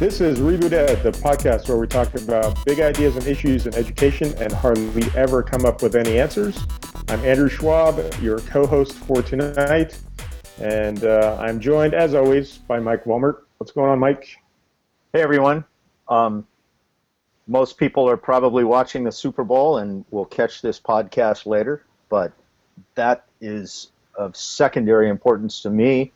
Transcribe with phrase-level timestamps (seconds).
[0.00, 3.74] This is Reboot Ed, the podcast where we talk about big ideas and issues in
[3.74, 6.58] education and hardly ever come up with any answers.
[7.08, 10.00] I'm Andrew Schwab, your co host for tonight,
[10.58, 13.46] and uh, I'm joined, as always, by Mike Wilmert.
[13.58, 14.38] What's going on, Mike?
[15.12, 15.66] Hey, everyone.
[16.08, 16.46] Um,
[17.46, 22.32] most people are probably watching the Super Bowl and will catch this podcast later, but
[22.94, 26.10] that is of secondary importance to me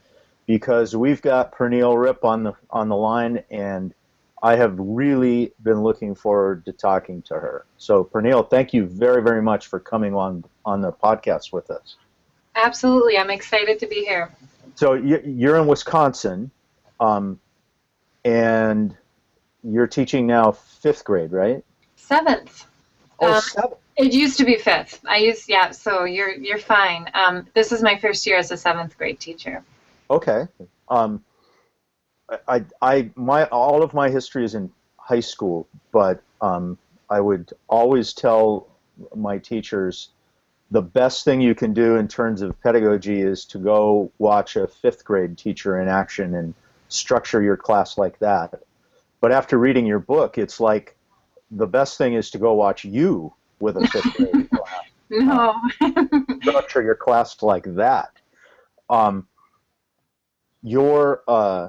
[0.47, 3.95] because we've got Pernille Ripp on the on the line, and
[4.43, 7.65] I have really been looking forward to talking to her.
[7.79, 11.97] So, Pernille, thank you very very much for coming on on the podcast with us.
[12.57, 14.31] Absolutely, I'm excited to be here.
[14.77, 16.51] So you're in Wisconsin,
[17.01, 17.39] um,
[18.25, 18.97] and
[19.63, 21.65] you're teaching now fifth grade, right?
[21.97, 22.67] Seventh.
[23.21, 23.75] Oh, um, seventh.
[23.97, 25.01] It used to be fifth.
[25.07, 25.71] I used yeah.
[25.71, 27.09] So you're you're fine.
[27.15, 29.63] Um, this is my first year as a seventh grade teacher.
[30.11, 30.47] Okay.
[30.89, 31.25] Um,
[32.49, 36.79] I, I, my, all of my history is in high school, but um,
[37.11, 38.69] I would always tell
[39.15, 40.11] my teachers
[40.71, 44.67] the best thing you can do in terms of pedagogy is to go watch a
[44.67, 46.55] fifth grade teacher in action and
[46.89, 48.63] structure your class like that.
[49.21, 50.97] But after reading your book, it's like
[51.51, 54.85] the best thing is to go watch you with a fifth grade class.
[55.11, 55.61] No.
[56.41, 58.11] structure your class like that.
[58.91, 59.29] Um,
[60.65, 61.69] your uh,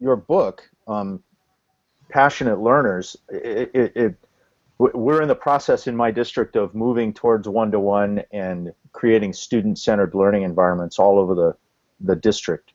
[0.00, 1.22] your book, um,
[2.10, 4.14] Passionate Learners, it, it, it,
[4.78, 9.32] we're in the process in my district of moving towards one to one and creating
[9.32, 11.54] student centered learning environments all over the
[12.00, 12.72] the district.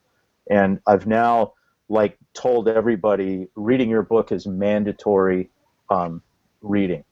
[0.49, 1.53] And I've now
[1.89, 5.49] like told everybody reading your book is mandatory
[5.89, 6.21] um,
[6.61, 7.03] reading.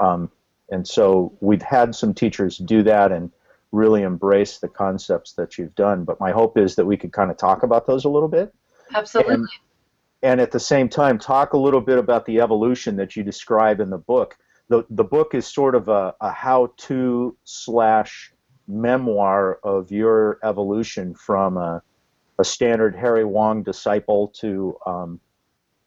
[0.00, 0.30] Um,
[0.70, 3.30] and so we've had some teachers do that and
[3.72, 6.04] really embrace the concepts that you've done.
[6.04, 8.54] But my hope is that we could kind of talk about those a little bit.
[8.94, 9.34] Absolutely.
[9.34, 9.48] And,
[10.22, 13.80] and at the same time, talk a little bit about the evolution that you describe
[13.80, 14.36] in the book.
[14.68, 18.32] The, the book is sort of a, a how to slash
[18.66, 21.82] memoir of your evolution from a,
[22.38, 25.20] a standard Harry Wong disciple to um,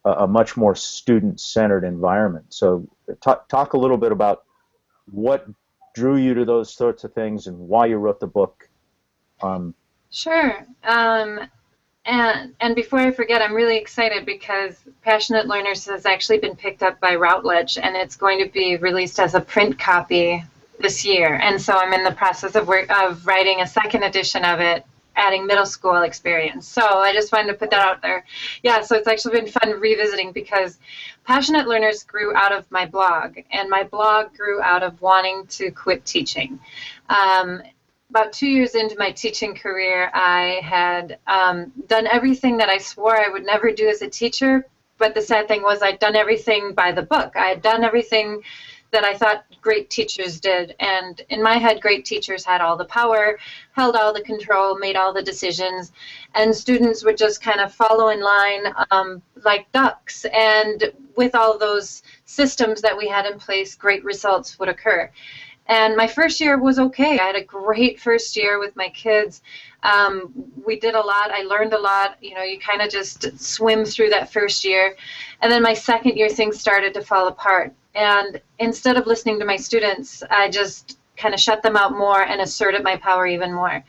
[0.04, 2.46] a, a, much more student centered environment.
[2.48, 2.88] So,
[3.20, 4.42] talk, talk a little bit about
[5.06, 5.46] what
[5.94, 8.68] drew you to those sorts of things and why you wrote the book.
[9.42, 9.74] Um,
[10.10, 10.66] sure.
[10.84, 11.40] Um,
[12.04, 16.82] and and before I forget, I'm really excited because Passionate Learners has actually been picked
[16.82, 20.42] up by Routledge, and it's going to be released as a print copy
[20.80, 21.38] this year.
[21.42, 24.84] And so I'm in the process of work, of writing a second edition of it
[25.16, 26.66] adding middle school experience.
[26.66, 28.24] So I just wanted to put that out there.
[28.62, 30.78] Yeah, so it's actually been fun revisiting because
[31.24, 35.70] Passionate Learners grew out of my blog, and my blog grew out of wanting to
[35.70, 36.58] quit teaching.
[37.08, 37.62] Um,
[38.10, 43.16] about two years into my teaching career, I had um, done everything that I swore
[43.16, 44.66] I would never do as a teacher.
[44.98, 47.32] But the sad thing was, I'd done everything by the book.
[47.36, 48.42] I had done everything
[48.92, 50.74] that I thought great teachers did.
[50.78, 53.38] And in my head, great teachers had all the power,
[53.72, 55.92] held all the control, made all the decisions,
[56.34, 60.24] and students would just kind of follow in line um, like ducks.
[60.26, 65.10] And with all those systems that we had in place, great results would occur.
[65.66, 67.18] And my first year was okay.
[67.18, 69.42] I had a great first year with my kids.
[69.82, 70.32] Um,
[70.64, 71.30] we did a lot.
[71.30, 72.16] I learned a lot.
[72.20, 74.96] You know, you kind of just swim through that first year.
[75.40, 77.72] And then my second year, things started to fall apart.
[77.94, 82.22] And instead of listening to my students, I just kind of shut them out more
[82.22, 83.84] and asserted my power even more.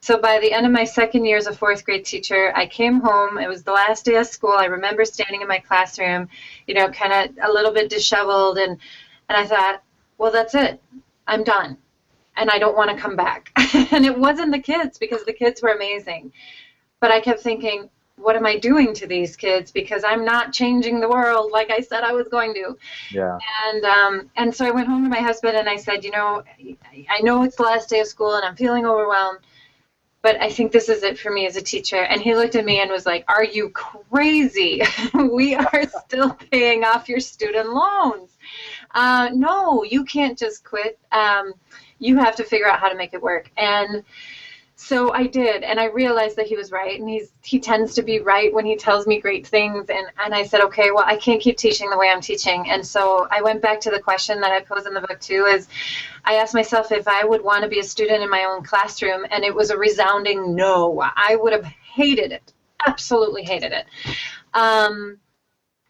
[0.00, 3.00] So by the end of my second year as a fourth grade teacher, I came
[3.00, 3.38] home.
[3.38, 4.54] It was the last day of school.
[4.56, 6.28] I remember standing in my classroom,
[6.66, 8.78] you know, kind of a little bit disheveled, and
[9.28, 9.82] and I thought,
[10.18, 10.80] well, that's it.
[11.26, 11.76] I'm done,
[12.36, 13.50] and I don't want to come back.
[13.92, 16.32] and it wasn't the kids because the kids were amazing,
[17.00, 19.70] but I kept thinking, what am I doing to these kids?
[19.70, 22.76] Because I'm not changing the world like I said I was going to.
[23.10, 23.38] Yeah.
[23.66, 26.42] And um, and so I went home to my husband and I said, you know,
[27.10, 29.40] I know it's the last day of school and I'm feeling overwhelmed,
[30.22, 32.02] but I think this is it for me as a teacher.
[32.02, 34.82] And he looked at me and was like, Are you crazy?
[35.14, 38.36] we are still paying off your student loans.
[38.94, 40.98] Uh, no, you can't just quit.
[41.12, 41.52] Um,
[41.98, 43.50] you have to figure out how to make it work.
[43.56, 44.04] And
[44.78, 48.02] so I did, and I realized that he was right, and he's he tends to
[48.02, 49.88] be right when he tells me great things.
[49.88, 52.68] And and I said, okay, well, I can't keep teaching the way I'm teaching.
[52.68, 55.46] And so I went back to the question that I pose in the book too:
[55.46, 55.68] is
[56.26, 59.24] I asked myself if I would want to be a student in my own classroom,
[59.30, 61.00] and it was a resounding no.
[61.00, 62.52] I would have hated it,
[62.86, 63.86] absolutely hated it.
[64.52, 65.18] Um,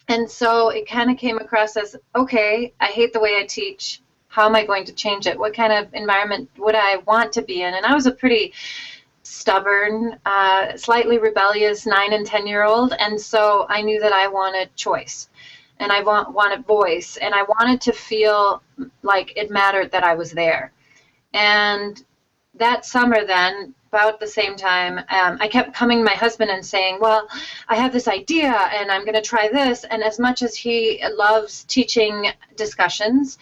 [0.06, 4.00] and so it kind of came across as okay, I hate the way I teach
[4.36, 5.38] how am I going to change it?
[5.38, 7.72] What kind of environment would I want to be in?
[7.72, 8.52] And I was a pretty
[9.22, 12.92] stubborn, uh, slightly rebellious nine and 10 year old.
[12.98, 15.30] And so I knew that I wanted choice
[15.80, 18.62] and I want, wanted voice and I wanted to feel
[19.02, 20.70] like it mattered that I was there.
[21.32, 22.04] And
[22.56, 26.64] that summer, then, about the same time, um, I kept coming to my husband and
[26.64, 27.28] saying, Well,
[27.68, 29.84] I have this idea and I'm going to try this.
[29.84, 32.26] And as much as he loves teaching
[32.56, 33.38] discussions,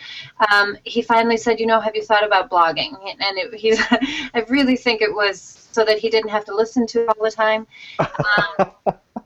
[0.53, 2.95] um, he finally said, You know, have you thought about blogging?
[3.05, 5.41] And it, he's, I really think it was
[5.73, 7.67] so that he didn't have to listen to it all the time.
[8.59, 8.71] Um,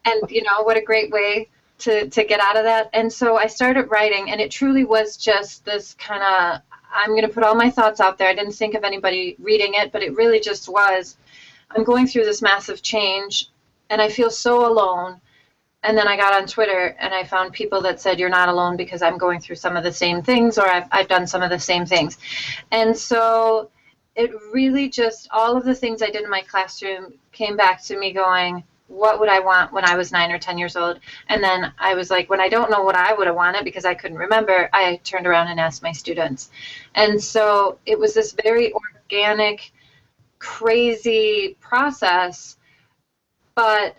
[0.04, 1.48] and, you know, what a great way
[1.78, 2.88] to, to get out of that.
[2.92, 7.22] And so I started writing, and it truly was just this kind of I'm going
[7.22, 8.28] to put all my thoughts out there.
[8.28, 11.16] I didn't think of anybody reading it, but it really just was.
[11.70, 13.50] I'm going through this massive change,
[13.90, 15.20] and I feel so alone.
[15.84, 18.76] And then I got on Twitter and I found people that said, You're not alone
[18.76, 21.50] because I'm going through some of the same things, or I've, I've done some of
[21.50, 22.18] the same things.
[22.72, 23.70] And so
[24.16, 27.98] it really just, all of the things I did in my classroom came back to
[27.98, 30.98] me going, what would I want when I was nine or 10 years old?
[31.28, 33.84] And then I was like, when I don't know what I would have wanted because
[33.84, 36.50] I couldn't remember, I turned around and asked my students.
[36.94, 39.70] And so it was this very organic,
[40.38, 42.56] crazy process,
[43.54, 43.96] but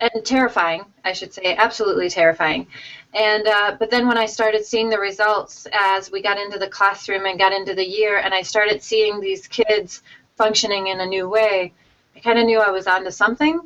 [0.00, 2.68] and terrifying, I should say, absolutely terrifying.
[3.14, 6.68] And uh, but then when I started seeing the results as we got into the
[6.68, 10.02] classroom and got into the year, and I started seeing these kids
[10.36, 11.72] functioning in a new way,
[12.14, 13.60] I kind of knew I was onto something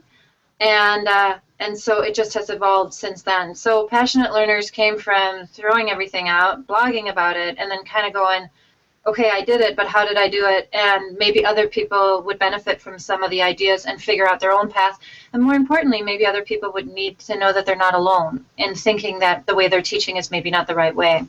[0.60, 3.54] and uh, and so it just has evolved since then.
[3.54, 8.12] So passionate learners came from throwing everything out, blogging about it, and then kind of
[8.12, 8.48] going,
[9.06, 10.68] okay, I did it, but how did I do it?
[10.72, 14.52] And maybe other people would benefit from some of the ideas and figure out their
[14.52, 14.98] own path.
[15.32, 18.74] And more importantly, maybe other people would need to know that they're not alone in
[18.74, 21.24] thinking that the way they're teaching is maybe not the right way.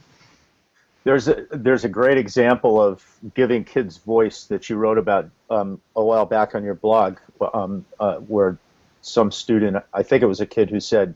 [1.04, 3.04] There's a, there's a great example of
[3.34, 7.18] giving kids voice that you wrote about um, a while back on your blog,
[7.54, 8.58] um, uh, where
[9.06, 11.16] some student, I think it was a kid who said,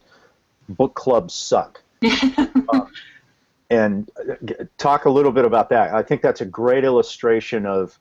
[0.69, 1.81] book clubs suck.
[2.69, 2.91] um,
[3.69, 5.93] and uh, talk a little bit about that.
[5.93, 7.97] I think that's a great illustration of,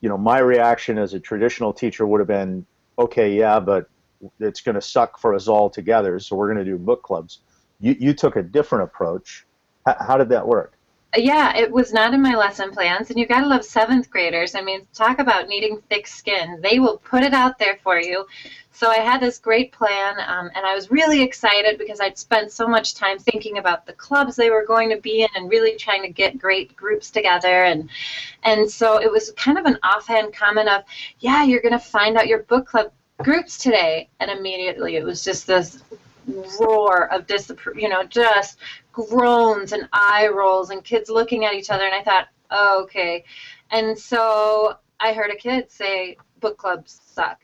[0.00, 2.64] you know, my reaction as a traditional teacher would have been,
[2.98, 3.88] okay, yeah, but
[4.40, 7.40] it's going to suck for us all together, so we're going to do book clubs.
[7.80, 9.44] You, you took a different approach.
[9.88, 10.77] H- how did that work?
[11.16, 14.54] Yeah, it was not in my lesson plans, and you gotta love seventh graders.
[14.54, 16.60] I mean, talk about needing thick skin.
[16.62, 18.26] They will put it out there for you.
[18.72, 22.52] So I had this great plan, um, and I was really excited because I'd spent
[22.52, 25.76] so much time thinking about the clubs they were going to be in, and really
[25.76, 27.64] trying to get great groups together.
[27.64, 27.88] And
[28.44, 30.84] and so it was kind of an offhand comment of,
[31.20, 35.46] "Yeah, you're gonna find out your book club groups today," and immediately it was just
[35.46, 35.82] this
[36.60, 38.58] roar of disapproval, you know, just
[39.06, 41.84] groans and eye rolls and kids looking at each other.
[41.84, 43.24] And I thought, oh, okay.
[43.70, 47.38] And so I heard a kid say, book clubs suck.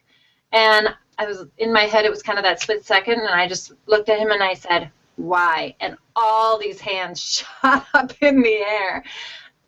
[0.53, 3.21] And I was in my head, it was kind of that split second.
[3.21, 5.75] And I just looked at him and I said, why?
[5.81, 7.21] And all these hands
[7.63, 9.05] shot up in the air.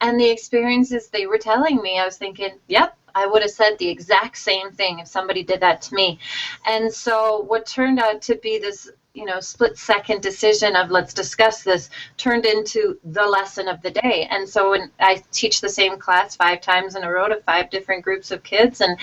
[0.00, 3.78] And the experiences they were telling me, I was thinking, yep, I would have said
[3.78, 6.18] the exact same thing if somebody did that to me.
[6.66, 11.14] And so, what turned out to be this you know split second decision of let's
[11.14, 11.88] discuss this
[12.18, 16.36] turned into the lesson of the day and so when i teach the same class
[16.36, 18.98] five times in a row to five different groups of kids and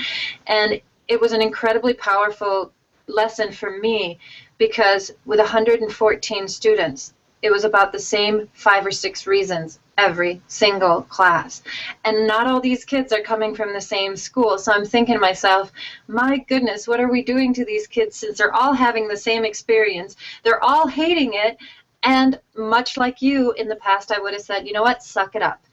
[0.46, 2.72] and it was an incredibly powerful
[3.08, 4.20] lesson for me
[4.60, 11.04] because with 114 students it was about the same five or six reasons every single
[11.04, 11.62] class.
[12.04, 14.58] And not all these kids are coming from the same school.
[14.58, 15.72] So I'm thinking to myself,
[16.08, 19.46] my goodness, what are we doing to these kids since they're all having the same
[19.46, 20.16] experience?
[20.44, 21.58] They're all hating it.
[22.04, 25.36] And much like you in the past, I would have said, you know what, suck
[25.36, 25.64] it up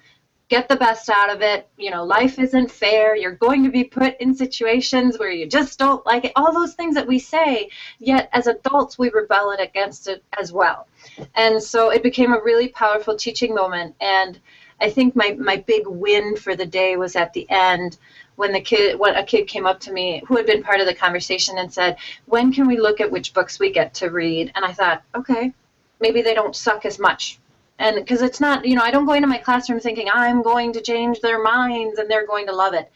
[0.51, 1.69] get the best out of it.
[1.79, 3.17] You know, life isn't fair.
[3.17, 6.33] You're going to be put in situations where you just don't like it.
[6.37, 10.89] All those things that we say, yet as adults, we rebel against it as well.
[11.37, 13.95] And so it became a really powerful teaching moment.
[14.01, 14.39] And
[14.81, 17.97] I think my, my big win for the day was at the end
[18.35, 20.87] when the kid when a kid came up to me who had been part of
[20.87, 24.51] the conversation and said, When can we look at which books we get to read?
[24.55, 25.53] And I thought, okay,
[26.01, 27.39] maybe they don't suck as much
[27.81, 30.73] and because it's not you know i don't go into my classroom thinking i'm going
[30.73, 32.93] to change their minds and they're going to love it.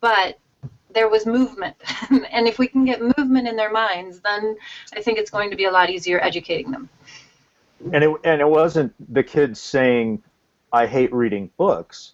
[0.00, 0.38] But
[0.94, 1.76] there was movement.
[2.30, 4.56] And if we can get movement in their minds then
[4.96, 6.88] i think it's going to be a lot easier educating them.
[7.92, 10.22] And it and it wasn't the kids saying
[10.72, 12.12] i hate reading books.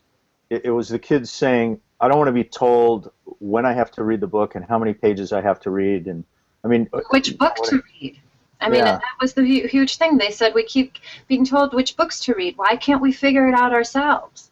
[0.51, 3.91] It, it was the kids saying i don't want to be told when i have
[3.93, 6.07] to read the book and how many pages i have to read.
[6.07, 6.25] And
[6.65, 8.19] i mean uh, which book to read
[8.65, 8.93] I mean, yeah.
[8.93, 10.17] that was the huge thing.
[10.17, 10.95] They said we keep
[11.29, 12.57] being told which books to read.
[12.57, 14.51] Why can't we figure it out ourselves?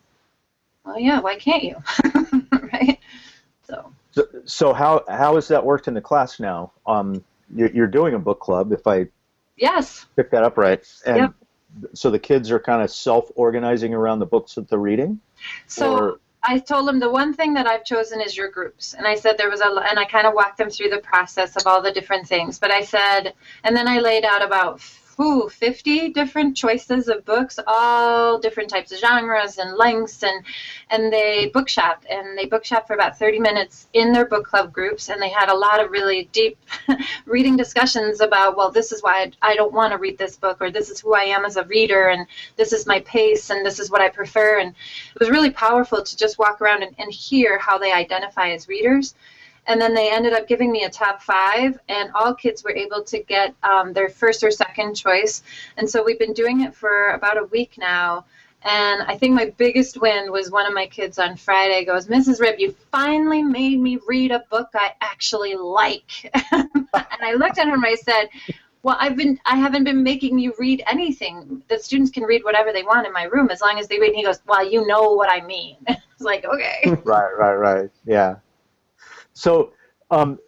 [0.85, 1.77] Well, yeah, why can't you?
[2.73, 2.99] right?
[3.67, 3.93] So.
[4.11, 6.73] So, so how how has that worked in the class now?
[6.87, 9.07] Um, you're, you're doing a book club, if I
[9.57, 11.33] yes pick that up right, and Yep.
[11.95, 15.21] so the kids are kind of self-organizing around the books that they're reading.
[15.67, 19.07] So Or- I told them the one thing that I've chosen is your groups, and
[19.07, 21.67] I said there was a, and I kind of walked them through the process of
[21.67, 22.59] all the different things.
[22.59, 23.35] But I said,
[23.65, 24.81] and then I laid out about
[25.21, 30.45] ooh, 50 different choices of books, all different types of genres and lengths, and
[30.91, 35.09] and they bookshop and they bookshop for about 30 minutes in their book club groups,
[35.09, 36.59] and they had a lot of really deep
[37.27, 40.59] reading discussions about, well, this is why I, I don't want to read this book,
[40.61, 42.27] or this is who I am as a reader, and
[42.57, 46.03] this is my pace, and this is what I prefer, and it was really powerful
[46.03, 49.15] to just walk around and, and hear how they identify as readers.
[49.67, 53.05] And then they ended up giving me a top five, and all kids were able
[53.05, 55.43] to get um, their first or second choice.
[55.77, 58.25] And so we've been doing it for about a week now.
[58.65, 62.41] And I think my biggest win was one of my kids on Friday goes, Mrs.
[62.41, 66.31] Ripp, you finally made me read a book I actually like.
[66.53, 68.29] and I looked at him and I said,
[68.83, 71.63] well, I've been I haven't been making you read anything.
[71.69, 74.09] The students can read whatever they want in my room as long as they read.
[74.09, 75.77] And he goes, well, you know what I mean.
[75.89, 76.97] it's like, okay.
[77.05, 77.91] right, right, right.
[78.05, 78.37] Yeah.
[79.35, 79.73] So,
[80.11, 80.39] um,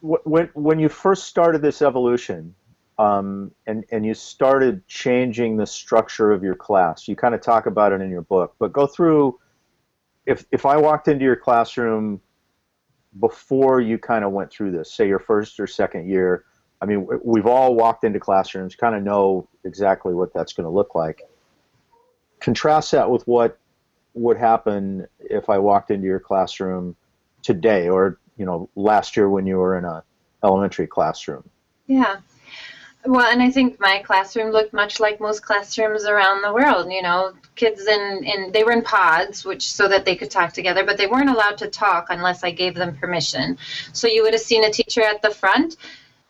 [0.00, 2.54] wh- when when you first started this evolution,
[2.98, 7.66] um, and and you started changing the structure of your class, you kind of talk
[7.66, 8.54] about it in your book.
[8.58, 9.38] But go through.
[10.26, 12.20] If if I walked into your classroom
[13.18, 16.44] before you kind of went through this, say your first or second year,
[16.80, 20.70] I mean, we've all walked into classrooms, kind of know exactly what that's going to
[20.70, 21.22] look like.
[22.40, 23.58] Contrast that with what
[24.14, 26.96] would happen if I walked into your classroom
[27.42, 30.02] today, or you know, last year when you were in a
[30.42, 31.48] elementary classroom.
[31.86, 32.16] Yeah.
[33.04, 36.92] Well, and I think my classroom looked much like most classrooms around the world.
[36.92, 40.52] You know, kids in, in they were in pods, which so that they could talk
[40.52, 43.58] together, but they weren't allowed to talk unless I gave them permission.
[43.92, 45.76] So you would have seen a teacher at the front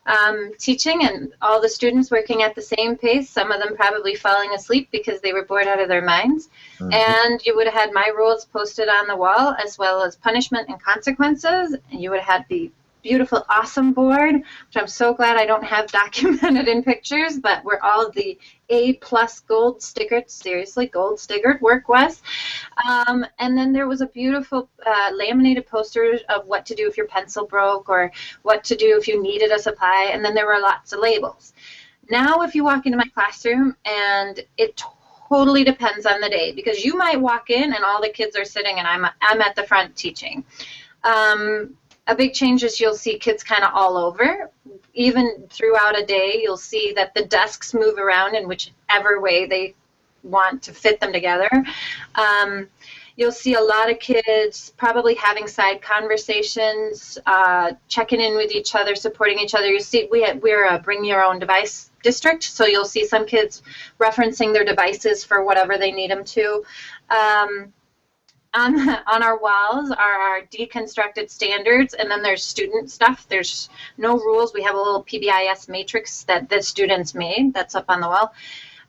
[0.07, 3.31] um, teaching, and all the students working at the same pace.
[3.31, 6.49] Some of them probably falling asleep because they were bored out of their minds.
[6.79, 6.93] Mhm.
[6.93, 10.69] And you would have had my rules posted on the wall, as well as punishment
[10.69, 11.77] and consequences.
[11.91, 12.71] And you would have had the
[13.03, 17.85] beautiful, awesome board, which I'm so glad I don't have documented in pictures, but where
[17.85, 18.39] all the
[18.71, 22.23] A plus gold stickered, seriously, gold stickered work was.
[22.89, 26.97] Um, and then there was a beautiful uh, laminated poster of what to do if
[26.97, 28.11] your pencil broke or
[28.43, 30.11] what to do if you needed a supply.
[30.13, 31.53] And then there were lots of labels.
[32.11, 34.83] Now, if you walk into my classroom, and it
[35.29, 38.45] totally depends on the day, because you might walk in and all the kids are
[38.45, 40.45] sitting, and I'm I'm at the front teaching.
[41.05, 41.77] Um,
[42.09, 44.51] a big change is you'll see kids kind of all over.
[44.95, 49.75] Even throughout a day, you'll see that the desks move around in whichever way they
[50.23, 51.51] want to fit them together.
[52.15, 52.69] Um,
[53.17, 58.75] you'll see a lot of kids probably having side conversations, uh, checking in with each
[58.75, 59.67] other, supporting each other.
[59.67, 63.63] You see, we we're a bring your own device district, so you'll see some kids
[64.01, 66.65] referencing their devices for whatever they need them to.
[67.11, 67.73] Um,
[68.55, 73.27] on, on our walls are our deconstructed standards, and then there's student stuff.
[73.29, 74.53] There's no rules.
[74.55, 78.35] We have a little PBIS matrix that the students made that's up on the wall.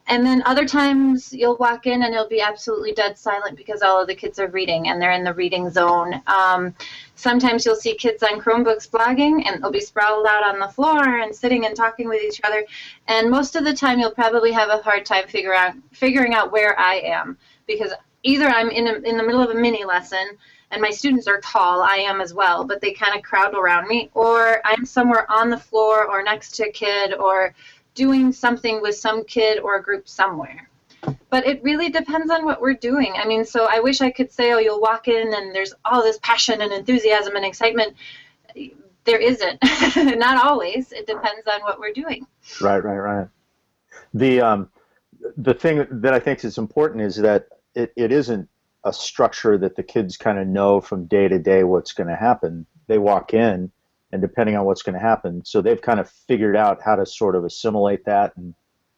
[0.06, 4.00] And then other times you'll walk in and it'll be absolutely dead silent because all
[4.00, 6.20] of the kids are reading and they're in the reading zone.
[6.26, 6.74] Um,
[7.14, 11.20] sometimes you'll see kids on Chromebooks blogging and they'll be sprawled out on the floor
[11.20, 12.64] and sitting and talking with each other.
[13.08, 16.52] And most of the time you'll probably have a hard time figure out, figuring out
[16.52, 17.92] where I am because
[18.22, 20.36] either I'm in, a, in the middle of a mini lesson
[20.70, 23.86] and my students are tall, I am as well, but they kind of crowd around
[23.86, 27.54] me, or I'm somewhere on the floor or next to a kid or
[27.94, 30.68] doing something with some kid or a group somewhere.
[31.30, 33.14] But it really depends on what we're doing.
[33.16, 36.02] I mean, so I wish I could say, oh, you'll walk in and there's all
[36.02, 37.94] this passion and enthusiasm and excitement.
[39.04, 39.58] There isn't.
[40.18, 40.92] Not always.
[40.92, 42.26] It depends on what we're doing.
[42.60, 43.28] Right, right, right.
[44.14, 44.70] The um,
[45.36, 48.48] the thing that I think is important is that it, it isn't
[48.84, 52.16] a structure that the kids kind of know from day to day what's going to
[52.16, 52.66] happen.
[52.86, 53.72] They walk in,
[54.14, 57.04] and depending on what's going to happen, so they've kind of figured out how to
[57.04, 58.54] sort of assimilate that, and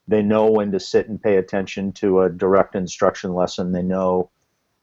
[0.06, 3.73] they know when to sit and pay attention to a direct instruction lesson.
[3.73, 4.28] They know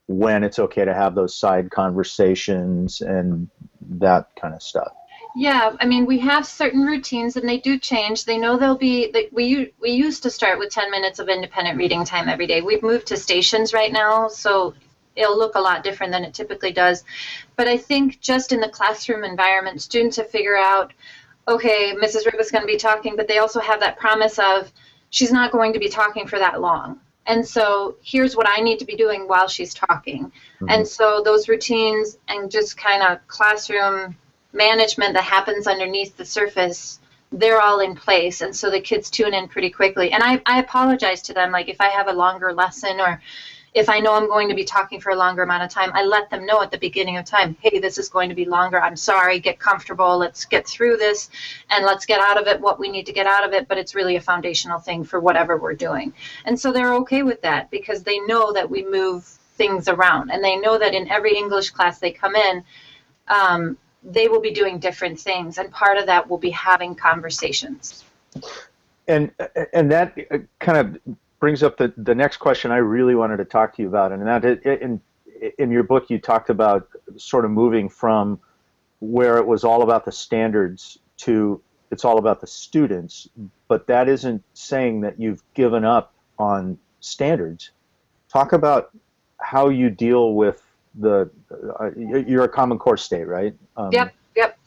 [0.08, 3.48] when it's okay to have those side conversations and
[4.00, 4.92] that kind of stuff.
[5.36, 8.26] Yeah, I mean, we have certain routines, and they do change.
[8.26, 9.12] They know they'll be.
[9.12, 12.62] They, we we used to start with 10 minutes of independent reading time every day.
[12.62, 14.74] We've moved to stations right now, so
[15.16, 17.04] it'll look a lot different than it typically does.
[17.56, 20.94] But I think just in the classroom environment, students have figured out,
[21.48, 22.26] okay, Mrs.
[22.26, 24.72] Ripp is going to be talking, but they also have that promise of
[25.10, 27.00] she's not going to be talking for that long.
[27.26, 30.26] And so here's what I need to be doing while she's talking.
[30.26, 30.70] Mm-hmm.
[30.70, 34.18] And so those routines and just kind of classroom
[34.52, 37.00] management that happens underneath the surface
[37.34, 40.60] they're all in place and so the kids tune in pretty quickly and I, I
[40.60, 43.20] apologize to them like if i have a longer lesson or
[43.74, 46.04] if I know I'm going to be talking for a longer amount of time, I
[46.04, 48.80] let them know at the beginning of time, hey, this is going to be longer.
[48.80, 50.18] I'm sorry, get comfortable.
[50.18, 51.30] Let's get through this
[51.72, 53.68] and let's get out of it what we need to get out of it.
[53.68, 56.14] But it's really a foundational thing for whatever we're doing.
[56.46, 59.26] And so they're okay with that because they know that we move
[59.56, 62.64] things around and they know that in every English class they come in,
[63.28, 65.58] um, they will be doing different things.
[65.58, 68.04] And part of that will be having conversations.
[69.08, 69.32] And,
[69.74, 70.16] and that
[70.60, 73.90] kind of brings up the, the next question I really wanted to talk to you
[73.90, 75.02] about, and that in
[75.58, 78.40] in your book you talked about sort of moving from
[79.02, 81.60] where it was all about the standards to
[81.92, 83.28] it's all about the students,
[83.68, 87.72] but that isn't saying that you've given up on standards.
[88.30, 88.92] Talk about
[89.42, 90.64] how you deal with
[90.96, 91.30] the
[91.78, 93.54] uh, you're a Common Core state, right?
[93.76, 94.14] Um, yep.
[94.38, 94.58] Yep.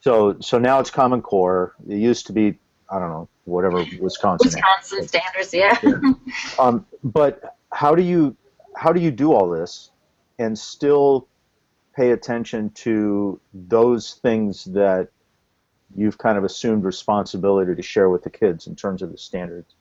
[0.00, 1.74] So so now it's Common Core.
[1.88, 2.58] It used to be
[2.90, 4.48] I don't know whatever Wisconsin.
[4.48, 5.78] Wisconsin standards, yeah.
[5.82, 6.12] yeah.
[6.58, 8.36] Um, but how do you
[8.76, 9.90] how do you do all this
[10.38, 11.28] and still
[11.94, 15.08] pay attention to those things that
[15.94, 19.74] you've kind of assumed responsibility to share with the kids in terms of the standards?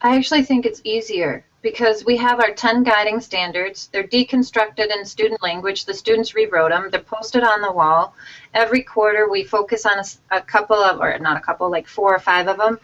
[0.00, 3.88] I actually think it's easier because we have our 10 guiding standards.
[3.88, 5.84] They're deconstructed in student language.
[5.84, 6.90] The students rewrote them.
[6.92, 8.14] They're posted on the wall.
[8.54, 12.14] Every quarter, we focus on a, a, couple of, or not a couple, like four
[12.14, 12.78] or five of them.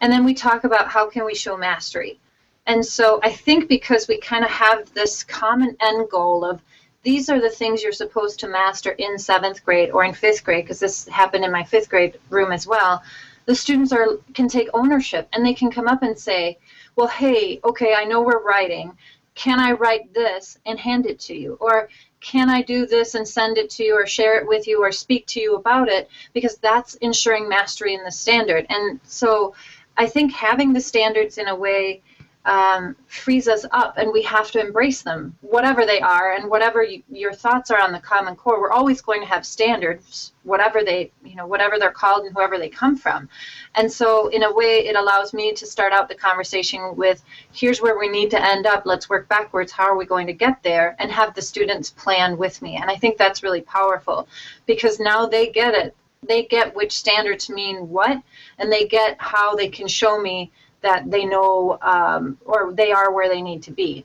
[0.00, 2.20] And then we talk about how can we show mastery.
[2.68, 6.62] And so I think because we kind of have this common end goal of
[7.02, 10.66] these are the things you're supposed to master in seventh grade or in fifth grade,
[10.66, 13.02] because this happened in my fifth grade room as well
[13.46, 16.56] the students are can take ownership and they can come up and say,
[17.00, 18.92] well, hey, okay, I know we're writing.
[19.34, 21.56] Can I write this and hand it to you?
[21.58, 21.88] Or
[22.20, 24.92] can I do this and send it to you or share it with you or
[24.92, 26.10] speak to you about it?
[26.34, 28.66] Because that's ensuring mastery in the standard.
[28.68, 29.54] And so
[29.96, 32.02] I think having the standards in a way
[32.50, 36.82] um, frees us up and we have to embrace them, whatever they are and whatever
[36.82, 38.60] you, your thoughts are on the Common Core.
[38.60, 42.58] We're always going to have standards, whatever they, you know, whatever they're called and whoever
[42.58, 43.28] they come from.
[43.76, 47.80] And so, in a way, it allows me to start out the conversation with, here's
[47.80, 48.82] where we need to end up.
[48.84, 49.70] Let's work backwards.
[49.70, 50.96] How are we going to get there?
[50.98, 52.78] And have the students plan with me.
[52.78, 54.26] And I think that's really powerful
[54.66, 55.94] because now they get it.
[56.26, 58.20] They get which standards mean what,
[58.58, 60.50] and they get how they can show me
[60.82, 64.04] that they know um, or they are where they need to be.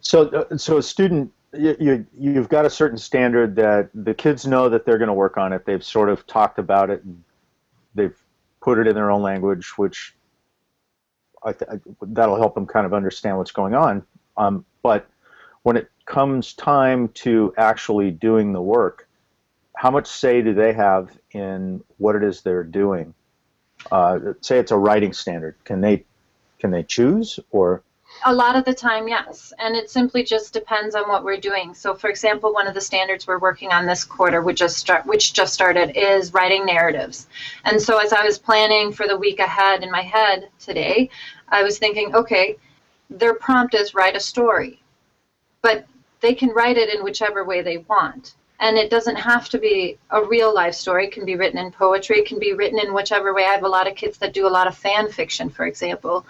[0.00, 4.46] So, uh, so a student, you, you, have got a certain standard that the kids
[4.46, 5.64] know that they're going to work on it.
[5.64, 7.02] They've sort of talked about it.
[7.94, 8.16] they've
[8.60, 10.14] put it in their own language, which
[11.42, 14.04] I th- that'll help them kind of understand what's going on.
[14.36, 15.06] Um, but
[15.62, 19.08] when it comes time to actually doing the work,
[19.76, 23.14] how much say do they have in what it is they're doing?
[23.90, 26.04] Uh, say it's a writing standard, can they
[26.58, 27.82] can they choose or?
[28.24, 31.74] A lot of the time, yes, and it simply just depends on what we're doing.
[31.74, 35.04] So, for example, one of the standards we're working on this quarter, which just start,
[35.04, 37.26] which just started, is writing narratives.
[37.64, 41.10] And so, as I was planning for the week ahead in my head today,
[41.48, 42.56] I was thinking, okay,
[43.10, 44.80] their prompt is write a story,
[45.60, 45.86] but
[46.20, 49.98] they can write it in whichever way they want and it doesn't have to be
[50.10, 51.06] a real life story.
[51.06, 52.18] It can be written in poetry.
[52.18, 53.44] It can be written in whichever way.
[53.44, 56.26] I have a lot of kids that do a lot of fan fiction for example.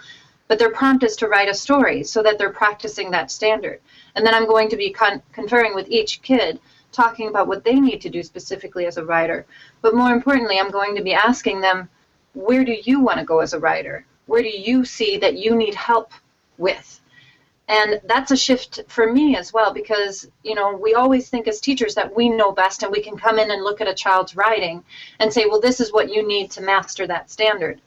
[0.48, 3.80] But their prompt is to write a story so that they're practicing that standard.
[4.14, 6.60] And then i'm going to be con- conferring with each kid
[6.92, 9.46] talking about what they need to do specifically as a writer.
[9.82, 11.88] But more importantly i'm going to be asking them
[12.34, 14.04] where do you want to go as a writer?
[14.26, 16.12] Where do you see that you need help
[16.58, 17.00] with
[17.68, 21.60] and that's a shift for me as well because you know we always think as
[21.60, 24.36] teachers that we know best and we can come in and look at a child's
[24.36, 24.84] writing
[25.18, 27.80] and say well this is what you need to master that standard.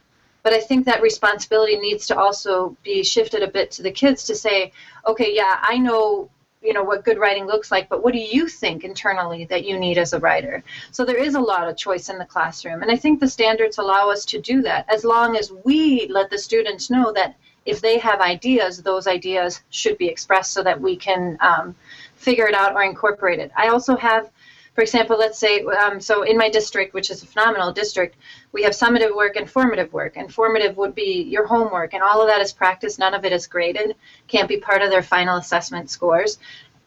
[0.43, 4.23] But i think that responsibility needs to also be shifted a bit to the kids
[4.25, 4.71] to say
[5.05, 6.29] okay yeah i know
[6.61, 9.79] you know what good writing looks like but what do you think internally that you
[9.79, 10.61] need as a writer?
[10.91, 12.81] So there is a lot of choice in the classroom.
[12.81, 16.29] And i think the standards allow us to do that as long as we let
[16.29, 20.79] the students know that if they have ideas, those ideas should be expressed so that
[20.79, 21.75] we can um,
[22.15, 23.51] figure it out or incorporate it.
[23.55, 24.29] I also have,
[24.75, 28.15] for example, let's say, um, so in my district, which is a phenomenal district,
[28.51, 30.17] we have summative work and formative work.
[30.17, 32.97] And formative would be your homework, and all of that is practice.
[32.97, 33.95] None of it is graded,
[34.27, 36.39] can't be part of their final assessment scores.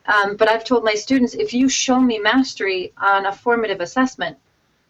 [0.06, 4.36] Um, but I've told my students if you show me mastery on a formative assessment,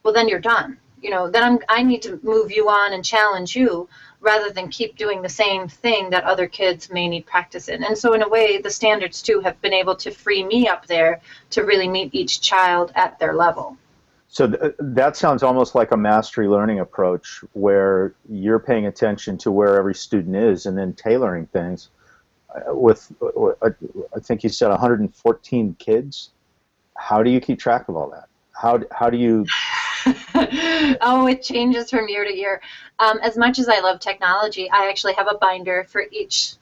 [0.02, 3.04] well, then you're done you know, then I'm, I need to move you on and
[3.04, 3.88] challenge you
[4.20, 7.82] rather than keep doing the same thing that other kids may need practice in.
[7.82, 10.86] And so, in a way, the standards too have been able to free me up
[10.86, 13.76] there to really meet each child at their level.
[14.28, 19.50] So th- that sounds almost like a mastery learning approach where you're paying attention to
[19.50, 21.90] where every student is and then tailoring things.
[22.54, 23.70] Uh, with, uh,
[24.16, 26.30] I think you said 114 kids.
[26.96, 28.28] How do you keep track of all that?
[28.52, 29.44] How, how do you
[31.00, 32.60] oh, it changes from year to year.
[32.98, 36.54] Um, as much as I love technology, I actually have a binder for each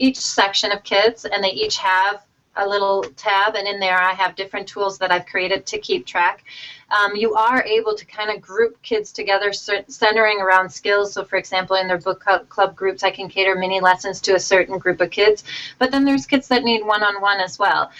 [0.00, 2.24] each section of kids, and they each have
[2.56, 6.06] a little tab, and in there I have different tools that I've created to keep
[6.06, 6.44] track.
[6.90, 11.12] Um, you are able to kind of group kids together, centering around skills.
[11.12, 14.40] So, for example, in their book club groups, I can cater mini lessons to a
[14.40, 15.44] certain group of kids.
[15.78, 17.90] But then there's kids that need one on one as well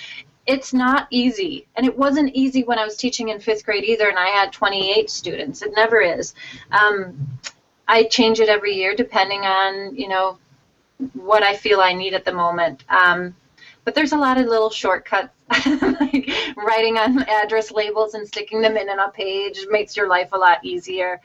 [0.49, 1.67] it's not easy.
[1.77, 4.51] And it wasn't easy when I was teaching in fifth grade either, and I had
[4.51, 5.61] 28 students.
[5.61, 6.35] It never is.
[6.73, 7.39] Um,
[7.87, 10.39] I change it every year depending on, you know,
[11.13, 12.83] what I feel I need at the moment.
[12.89, 13.37] Um,
[13.85, 15.29] but there's a lot of little shortcuts,
[15.67, 20.31] like writing on address labels and sticking them in on a page makes your life
[20.33, 21.21] a lot easier.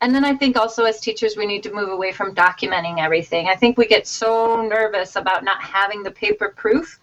[0.00, 3.48] And then I think also as teachers, we need to move away from documenting everything.
[3.48, 6.98] I think we get so nervous about not having the paper proof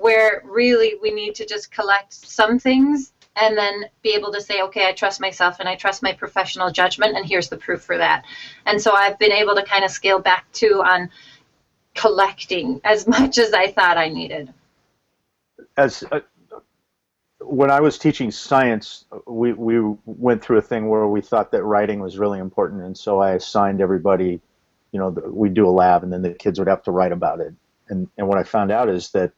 [0.00, 4.62] where really we need to just collect some things and then be able to say,
[4.62, 7.96] okay, I trust myself and I trust my professional judgment, and here's the proof for
[7.98, 8.24] that.
[8.66, 11.10] And so I've been able to kind of scale back to on
[11.94, 14.52] collecting as much as I thought I needed.
[15.76, 16.20] As uh,
[17.40, 21.62] when I was teaching science, we we went through a thing where we thought that
[21.62, 24.40] writing was really important, and so I assigned everybody,
[24.92, 27.40] you know, we do a lab, and then the kids would have to write about
[27.40, 27.54] it.
[27.88, 29.32] And and what I found out is that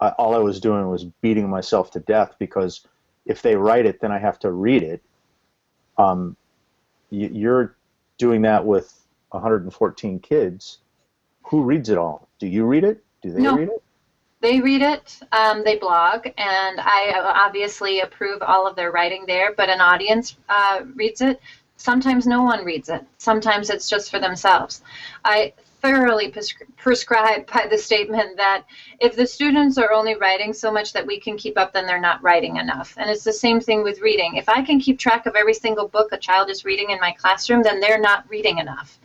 [0.00, 2.86] I, all I was doing was beating myself to death because
[3.26, 5.02] if they write it, then I have to read it.
[5.96, 6.36] Um,
[7.10, 7.76] you're
[8.18, 8.92] doing that with
[9.30, 10.78] 114 kids.
[11.44, 12.28] Who reads it all?
[12.38, 13.02] Do you read it?
[13.22, 13.56] Do they no.
[13.56, 13.82] read it?
[14.40, 19.54] They read it, um, they blog, and I obviously approve all of their writing there,
[19.54, 21.40] but an audience uh, reads it.
[21.78, 23.02] Sometimes no one reads it.
[23.16, 24.82] Sometimes it's just for themselves.
[25.24, 25.54] I
[25.84, 26.32] thoroughly
[26.78, 28.64] prescribed by the statement that
[29.00, 32.00] if the students are only writing so much that we can keep up, then they're
[32.00, 32.94] not writing enough.
[32.96, 34.36] And it's the same thing with reading.
[34.36, 37.12] If I can keep track of every single book a child is reading in my
[37.12, 38.98] classroom, then they're not reading enough.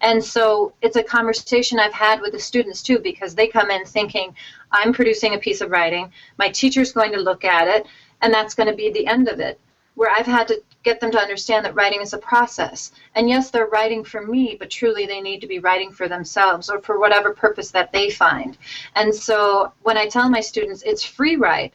[0.00, 3.84] And so it's a conversation I've had with the students too, because they come in
[3.84, 4.34] thinking,
[4.72, 7.86] I'm producing a piece of writing, my teacher's going to look at it,
[8.22, 9.60] and that's going to be the end of it
[9.94, 12.92] where I've had to get them to understand that writing is a process.
[13.14, 16.68] And yes, they're writing for me, but truly they need to be writing for themselves
[16.68, 18.58] or for whatever purpose that they find.
[18.94, 21.72] And so when I tell my students it's free write,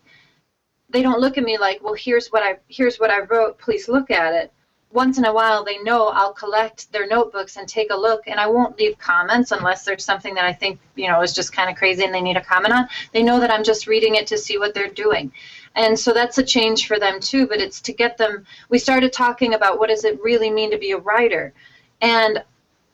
[0.89, 3.88] they don't look at me like, well, here's what I here's what I wrote, please
[3.88, 4.51] look at it
[4.91, 8.39] once in a while they know I'll collect their notebooks and take a look and
[8.39, 11.69] I won't leave comments unless there's something that I think, you know, is just kind
[11.69, 12.88] of crazy and they need a comment on.
[13.13, 15.32] They know that I'm just reading it to see what they're doing.
[15.75, 19.13] And so that's a change for them too, but it's to get them we started
[19.13, 21.53] talking about what does it really mean to be a writer.
[22.01, 22.43] And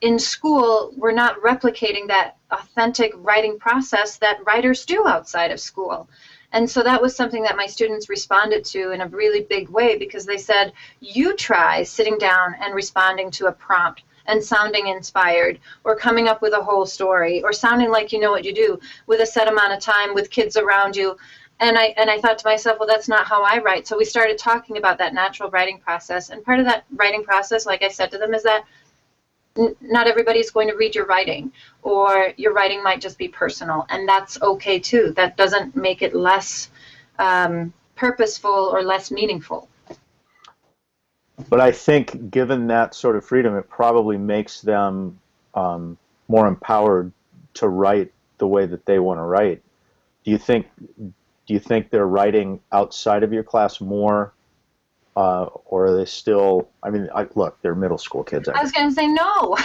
[0.00, 6.08] in school, we're not replicating that authentic writing process that writers do outside of school.
[6.52, 9.98] And so that was something that my students responded to in a really big way
[9.98, 15.58] because they said, You try sitting down and responding to a prompt and sounding inspired
[15.84, 18.78] or coming up with a whole story or sounding like you know what you do
[19.06, 21.16] with a set amount of time with kids around you
[21.60, 23.86] and I and I thought to myself, well, that's not how I write.
[23.86, 27.66] So we started talking about that natural writing process, and part of that writing process,
[27.66, 28.64] like I said to them, is that
[29.80, 33.86] not everybody is going to read your writing or your writing might just be personal.
[33.88, 35.12] And that's okay too.
[35.16, 36.70] That doesn't make it less
[37.18, 39.68] um, purposeful or less meaningful.
[41.50, 45.18] But i think given that sort of freedom it probably makes them
[45.54, 47.12] um, more empowered
[47.54, 49.62] to write the way that they want to write.
[50.24, 50.66] Do you think
[51.46, 54.34] do you think they're writing outside of your class more
[55.16, 56.68] uh, or are they still?
[56.82, 58.48] I mean, I, look, they're middle school kids.
[58.48, 59.56] I, I was going to say no,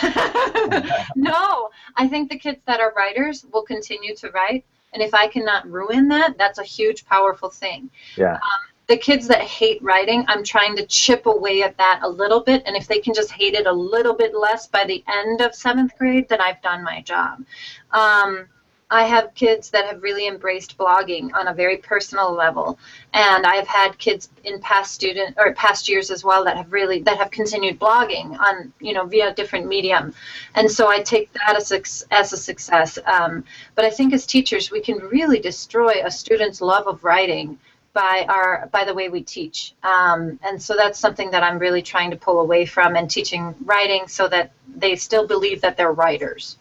[1.15, 1.69] no.
[1.97, 4.63] I think the kids that are writers will continue to write,
[4.93, 7.89] and if I cannot ruin that, that's a huge, powerful thing.
[8.15, 8.35] Yeah.
[8.35, 8.41] Um,
[8.87, 12.63] the kids that hate writing, I'm trying to chip away at that a little bit,
[12.65, 15.53] and if they can just hate it a little bit less by the end of
[15.53, 17.43] seventh grade, then I've done my job.
[17.91, 18.47] Um,
[18.91, 22.77] I have kids that have really embraced blogging on a very personal level,
[23.13, 27.01] and I've had kids in past student or past years as well that have really
[27.03, 30.13] that have continued blogging on you know via different medium,
[30.55, 31.81] and so I take that as a,
[32.13, 32.99] as a success.
[33.05, 37.57] Um, but I think as teachers we can really destroy a student's love of writing
[37.93, 39.73] by our by the way we teach.
[39.83, 43.55] Um, and so that's something that i'm really trying to pull away from and teaching
[43.63, 46.57] writing so that they still believe that they're writers.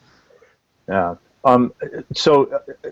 [0.89, 1.73] Yeah um,
[2.15, 2.91] so uh,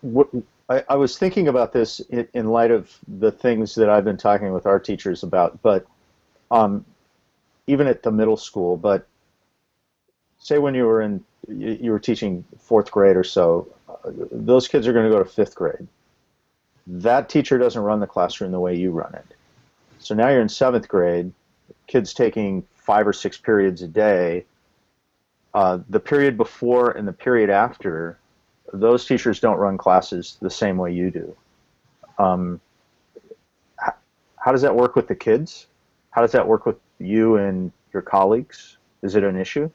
[0.00, 0.28] what,
[0.68, 4.16] I, I, was thinking about this in, in, light of the things that i've been
[4.16, 5.86] talking with our teachers about but
[6.50, 6.84] um,
[7.66, 9.06] even at the middle school but
[10.38, 14.68] say when you were in you, you were teaching fourth grade or so uh, those
[14.68, 15.86] kids are going to go to fifth grade
[16.86, 19.26] that teacher doesn't run the classroom the way you run it.
[19.98, 21.32] So now you're in seventh grade,
[21.86, 24.44] kids taking five or six periods a day.
[25.56, 28.18] Uh, the period before and the period after,
[28.74, 31.34] those teachers don't run classes the same way you do.
[32.18, 32.60] Um,
[33.76, 33.94] how,
[34.36, 35.66] how does that work with the kids?
[36.10, 38.76] How does that work with you and your colleagues?
[39.00, 39.70] Is it an issue?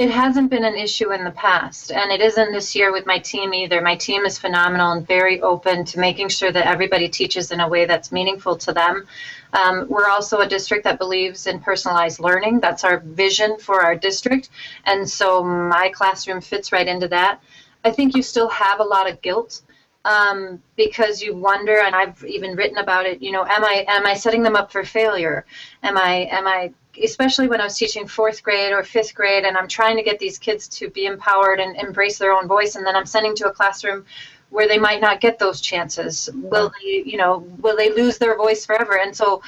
[0.00, 3.18] It hasn't been an issue in the past, and it isn't this year with my
[3.18, 3.82] team either.
[3.82, 7.68] My team is phenomenal and very open to making sure that everybody teaches in a
[7.68, 9.06] way that's meaningful to them.
[9.52, 12.60] Um, we're also a district that believes in personalized learning.
[12.60, 14.48] That's our vision for our district,
[14.86, 17.42] and so my classroom fits right into that.
[17.84, 19.60] I think you still have a lot of guilt
[20.04, 23.20] um, because you wonder, and I've even written about it.
[23.22, 25.44] You know, am I am I setting them up for failure?
[25.82, 29.56] Am I am I especially when I was teaching fourth grade or fifth grade, and
[29.56, 32.86] I'm trying to get these kids to be empowered and embrace their own voice, and
[32.86, 34.04] then I'm sending to a classroom
[34.50, 36.28] where they might not get those chances.
[36.34, 38.98] Will they, you know, will they lose their voice forever?
[38.98, 39.42] And so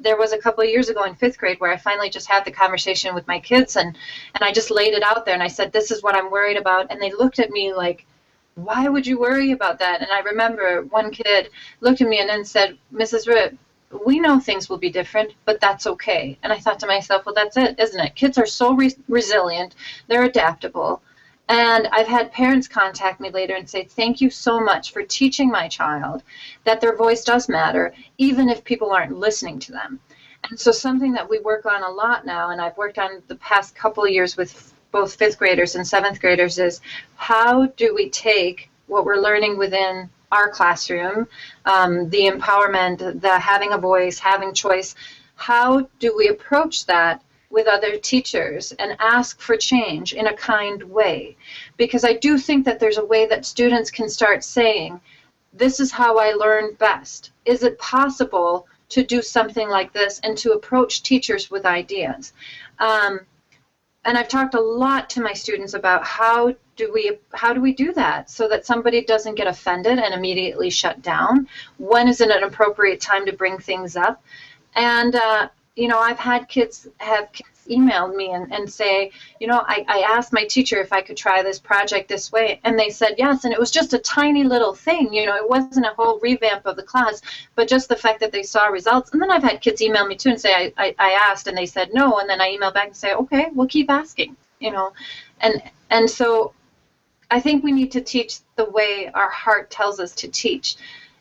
[0.00, 2.44] there was a couple of years ago in fifth grade where I finally just had
[2.44, 3.96] the conversation with my kids and
[4.34, 6.56] and I just laid it out there and I said, This is what I'm worried
[6.56, 8.04] about and they looked at me like
[8.64, 10.02] why would you worry about that?
[10.02, 13.26] And I remember one kid looked at me and then said, Mrs.
[13.26, 13.56] Ripp,
[14.04, 16.38] we know things will be different, but that's okay.
[16.42, 18.14] And I thought to myself, well, that's it, isn't it?
[18.14, 19.74] Kids are so re- resilient,
[20.08, 21.00] they're adaptable.
[21.48, 25.50] And I've had parents contact me later and say, Thank you so much for teaching
[25.50, 26.22] my child
[26.64, 29.98] that their voice does matter, even if people aren't listening to them.
[30.50, 33.36] And so, something that we work on a lot now, and I've worked on the
[33.36, 36.80] past couple of years with both fifth graders and seventh graders, is
[37.16, 41.26] how do we take what we're learning within our classroom,
[41.64, 44.94] um, the empowerment, the having a voice, having choice.
[45.36, 50.82] How do we approach that with other teachers and ask for change in a kind
[50.82, 51.36] way?
[51.76, 55.00] Because I do think that there's a way that students can start saying,
[55.52, 57.30] This is how I learn best.
[57.44, 62.32] Is it possible to do something like this and to approach teachers with ideas?
[62.78, 63.20] Um,
[64.08, 67.74] and I've talked a lot to my students about how do we how do we
[67.74, 71.46] do that so that somebody doesn't get offended and immediately shut down?
[71.76, 74.24] When is it an appropriate time to bring things up?
[74.74, 79.46] And uh, you know, I've had kids have kids emailed me and, and say, you
[79.46, 82.76] know, I, I asked my teacher if I could try this project this way, and
[82.76, 83.44] they said yes.
[83.44, 86.66] And it was just a tiny little thing, you know, it wasn't a whole revamp
[86.66, 87.22] of the class,
[87.54, 89.12] but just the fact that they saw results.
[89.12, 91.56] And then I've had kids email me too and say, I, I, I asked, and
[91.56, 92.18] they said no.
[92.18, 94.92] And then I email back and say, okay, we'll keep asking, you know.
[95.40, 96.54] And, and so
[97.30, 100.74] I think we need to teach the way our heart tells us to teach.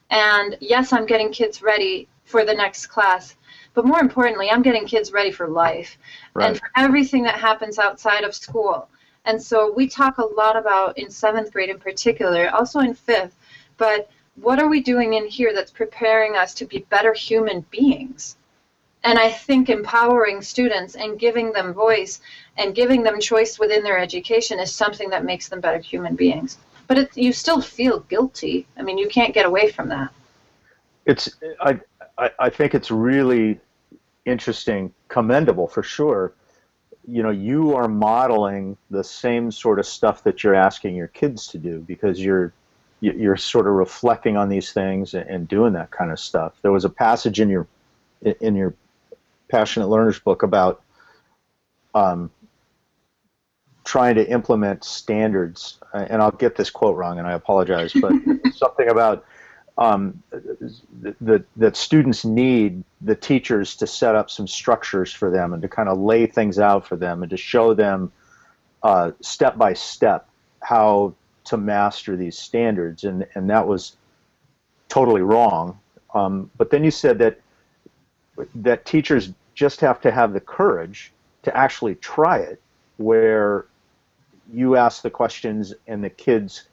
[0.10, 3.36] And yes, I'm getting kids ready for the next class
[3.78, 6.00] but more importantly, I'm getting kids ready for life
[6.34, 6.48] right.
[6.48, 8.90] and for everything that happens outside of school.
[9.24, 13.36] And so we talk a lot about in seventh grade in particular, also in fifth,
[13.78, 14.10] but
[14.42, 18.38] what are we doing in here that's preparing us to be better human beings?
[19.04, 22.20] And I think empowering students and giving them voice
[22.58, 26.58] and giving them choice within their education is something that makes them better human beings.
[26.88, 28.66] But it, you still feel guilty.
[28.76, 30.12] I mean, you can't get away from that.
[31.06, 31.80] It's I
[32.18, 33.60] I, I think it's really
[34.28, 36.34] interesting, commendable for sure.
[37.08, 41.48] You know, you are modeling the same sort of stuff that you're asking your kids
[41.48, 42.54] to do because you're
[43.00, 46.54] you're sort of reflecting on these things and doing that kind of stuff.
[46.64, 47.68] There was a passage in your
[48.42, 48.74] in your
[49.50, 50.82] passionate learners book about
[51.94, 52.32] um,
[53.86, 58.12] trying to implement standards, and I'll get this quote wrong, and I apologize, but
[58.56, 59.26] something about
[59.78, 60.24] um,
[61.22, 65.68] that, that students need the teachers to set up some structures for them and to
[65.68, 68.12] kind of lay things out for them and to show them
[68.84, 70.28] uh, step by step
[70.62, 71.14] how
[71.44, 73.04] to master these standards.
[73.04, 73.98] And, and that was
[74.90, 75.80] totally wrong.
[76.14, 77.40] Um, but then you said that
[78.56, 81.12] that teachers just have to have the courage
[81.44, 82.62] to actually try it,
[82.98, 83.66] where
[84.52, 86.64] you ask the questions and the kids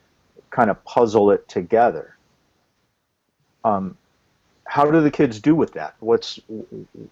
[0.50, 2.16] kind of puzzle it together.
[3.64, 3.96] Um,
[4.66, 5.94] how do the kids do with that?
[6.00, 6.40] What's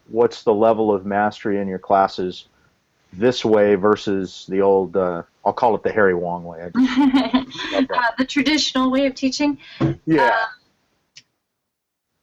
[0.09, 2.47] what's the level of mastery in your classes
[3.12, 4.97] this way versus the old?
[4.97, 6.62] Uh, I'll call it the Harry Wong way.
[6.75, 7.41] uh,
[8.19, 9.59] the traditional way of teaching.
[10.07, 10.29] Yeah.
[10.29, 10.47] Uh,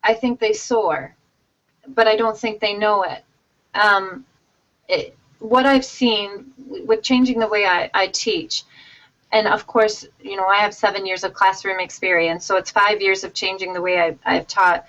[0.03, 1.15] I think they soar,
[1.87, 3.23] but I don't think they know it.
[3.75, 4.25] Um,
[4.87, 8.63] it what I've seen with changing the way I, I teach,
[9.31, 13.01] and of course, you know, I have seven years of classroom experience, so it's five
[13.01, 14.85] years of changing the way I, I've taught,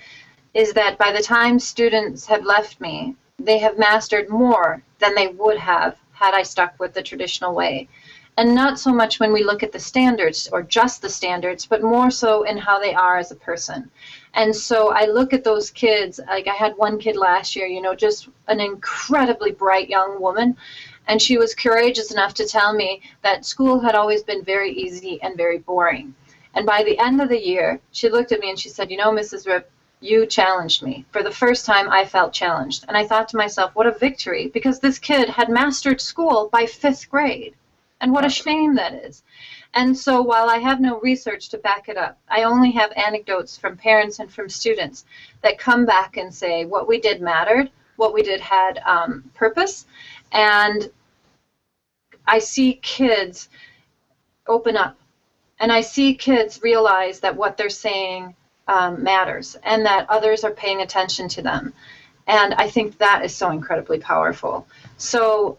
[0.55, 5.29] is that by the time students have left me, they have mastered more than they
[5.29, 7.89] would have had I stuck with the traditional way.
[8.37, 11.83] And not so much when we look at the standards or just the standards, but
[11.83, 13.91] more so in how they are as a person.
[14.35, 17.83] And so I look at those kids, like I had one kid last year, you
[17.83, 20.57] know, just an incredibly bright young woman.
[21.11, 25.21] And she was courageous enough to tell me that school had always been very easy
[25.21, 26.15] and very boring.
[26.55, 28.97] And by the end of the year, she looked at me and she said, You
[28.97, 29.45] know, Mrs.
[29.45, 29.69] Ripp,
[29.99, 31.05] you challenged me.
[31.11, 32.85] For the first time, I felt challenged.
[32.87, 36.67] And I thought to myself, what a victory, because this kid had mastered school by
[36.67, 37.57] fifth grade.
[38.01, 39.25] And what a shame that is.
[39.75, 43.59] And so while I have no research to back it up, I only have anecdotes
[43.59, 45.07] from parents and from students
[45.43, 49.87] that come back and say what we did mattered, what we did had um, purpose.
[50.33, 50.89] And
[52.31, 53.49] I see kids
[54.47, 54.97] open up
[55.59, 58.35] and I see kids realize that what they're saying
[58.69, 61.75] um, matters and that others are paying attention to them.
[62.29, 64.65] And I think that is so incredibly powerful.
[64.97, 65.59] So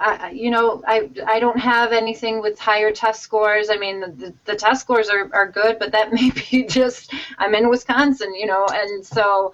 [0.00, 3.70] I, you know, I, I don't have anything with higher test scores.
[3.70, 7.54] I mean, the, the test scores are, are good, but that may be just, I'm
[7.54, 9.52] in Wisconsin, you know, and so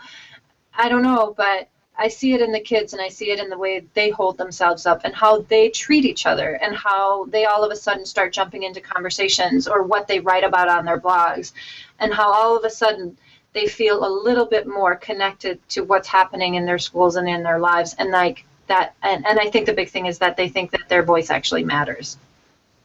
[0.73, 1.69] I don't know, but
[2.01, 4.39] I see it in the kids and I see it in the way they hold
[4.39, 8.07] themselves up and how they treat each other and how they all of a sudden
[8.07, 11.53] start jumping into conversations or what they write about on their blogs
[11.99, 13.19] and how all of a sudden
[13.53, 17.43] they feel a little bit more connected to what's happening in their schools and in
[17.43, 20.49] their lives and like that and, and i think the big thing is that they
[20.49, 22.17] think that their voice actually matters.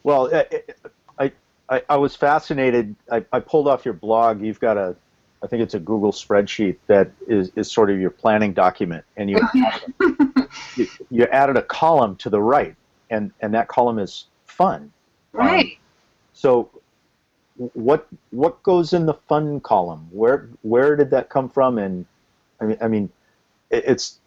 [0.04, 1.32] Well i
[1.69, 2.95] i, I was fascinated.
[3.10, 4.41] I, I pulled off your blog.
[4.41, 4.95] You've got a
[5.45, 9.29] i think it's a google spreadsheet that is, is sort of your planning document and
[9.29, 9.39] you,
[10.75, 12.75] you, you added a column to the right
[13.10, 14.91] and and that column is fun.
[15.34, 15.65] Right.
[15.65, 15.71] um,
[16.34, 16.69] so
[17.73, 20.08] what what goes in the fun column?
[20.12, 21.77] Where where did that come from?
[21.77, 22.05] And
[22.62, 23.10] i mean i mean
[23.71, 24.19] it's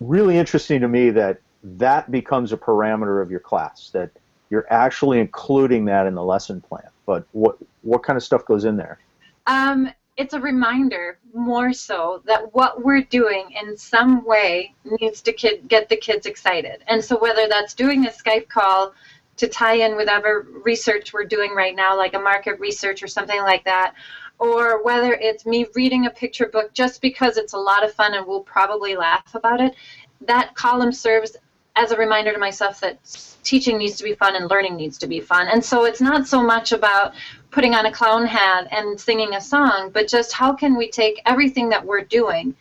[0.00, 4.10] really interesting to me that that becomes a parameter of your class that
[4.50, 6.88] you're actually including that in the lesson plan.
[7.06, 8.98] But what what kind of stuff goes in there?
[9.46, 15.32] Um, it's a reminder more so that what we're doing in some way needs to
[15.32, 16.84] kid, get the kids excited.
[16.86, 18.94] And so whether that's doing a skype call
[19.36, 23.08] to tie in with other research we're doing right now like a market research or
[23.08, 23.94] something like that
[24.38, 28.14] or whether it's me reading a picture book just because it's a lot of fun
[28.14, 29.74] and we'll probably laugh about it,
[30.20, 31.36] that column serves
[31.76, 32.98] as a reminder to myself that
[33.42, 35.48] teaching needs to be fun and learning needs to be fun.
[35.48, 37.14] And so it's not so much about
[37.50, 41.20] putting on a clown hat and singing a song, but just how can we take
[41.26, 42.54] everything that we're doing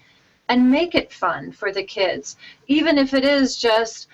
[0.50, 4.08] and make it fun for the kids, even if it is just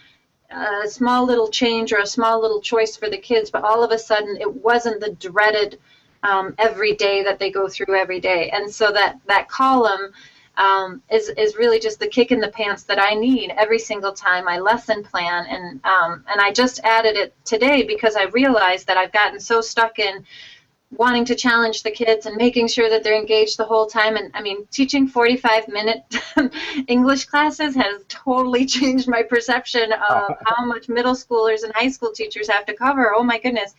[0.51, 3.91] a small little change or a small little choice for the kids, but all of
[3.91, 5.79] a sudden it wasn't the dreaded
[6.23, 8.49] um, every day that they go through every day.
[8.49, 10.11] And so that, that column
[10.59, 14.13] um, is, is really just the kick in the pants that I need every single
[14.13, 15.45] time I lesson plan.
[15.47, 19.61] And, um, and I just added it today because I realized that I've gotten so
[19.61, 20.25] stuck in
[20.91, 24.15] wanting to challenge the kids and making sure that they're engaged the whole time.
[24.15, 26.03] And I mean, teaching 45 minute
[26.87, 32.11] English classes has totally changed my perception of how much middle schoolers and high school
[32.11, 33.13] teachers have to cover.
[33.15, 33.73] Oh my goodness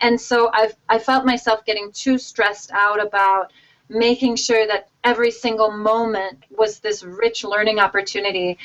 [0.00, 3.52] and so I've I felt myself getting too stressed out about
[3.88, 8.58] making sure that every single moment was this rich learning opportunity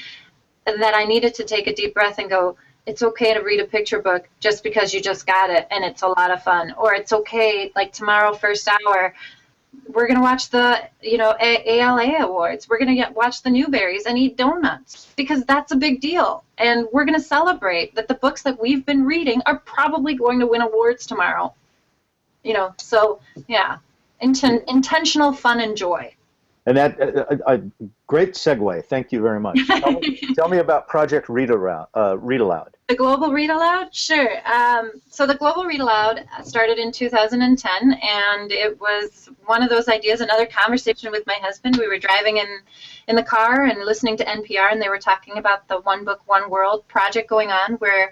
[0.65, 2.57] that I needed to take a deep breath and go
[2.87, 6.01] it's okay to read a picture book just because you just got it and it's
[6.01, 9.13] a lot of fun or it's okay like tomorrow first hour
[9.87, 12.67] we're going to watch the you know a- ALA awards.
[12.67, 16.43] We're going to watch the Newberys and eat donuts because that's a big deal.
[16.57, 20.39] And we're going to celebrate that the books that we've been reading are probably going
[20.39, 21.53] to win awards tomorrow.
[22.43, 23.77] You know, so yeah,
[24.21, 26.15] Inten- intentional fun and joy.
[26.65, 27.61] And that a, a
[28.11, 28.85] great segue.
[28.87, 29.57] Thank you very much.
[29.67, 31.87] Tell me, tell me about Project Read Aloud.
[31.95, 32.75] Uh, Read Aloud.
[32.89, 33.95] The Global Read Aloud?
[33.95, 34.45] Sure.
[34.45, 39.87] Um, so the Global Read Aloud started in 2010, and it was one of those
[39.87, 41.77] ideas, another conversation with my husband.
[41.77, 42.59] We were driving in,
[43.07, 46.19] in the car and listening to NPR, and they were talking about the One Book,
[46.25, 48.11] One World project going on, where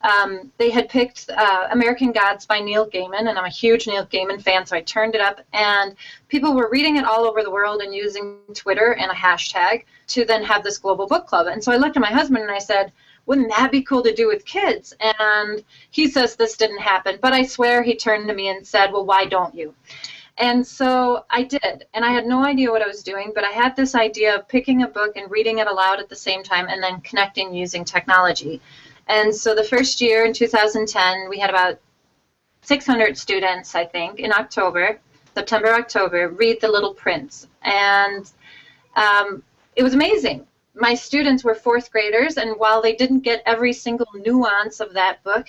[0.00, 4.06] um, they had picked uh, American Gods by Neil Gaiman, and I'm a huge Neil
[4.06, 5.94] Gaiman fan, so I turned it up, and
[6.26, 10.24] people were reading it all over the world and using Twitter and a hashtag to
[10.24, 11.46] then have this global book club.
[11.46, 12.92] And so I looked at my husband and I said,
[13.26, 14.94] wouldn't that be cool to do with kids?
[15.00, 18.92] And he says this didn't happen, but I swear he turned to me and said,
[18.92, 19.74] well, why don't you?
[20.38, 23.50] And so I did, and I had no idea what I was doing, but I
[23.50, 26.66] had this idea of picking a book and reading it aloud at the same time
[26.68, 28.60] and then connecting using technology.
[29.08, 31.80] And so the first year in 2010, we had about
[32.62, 35.00] 600 students, I think, in October,
[35.34, 37.46] September, October, read The Little Prince.
[37.62, 38.30] And
[38.96, 39.42] um,
[39.76, 40.46] it was amazing.
[40.74, 45.22] My students were fourth graders, and while they didn't get every single nuance of that
[45.22, 45.46] book,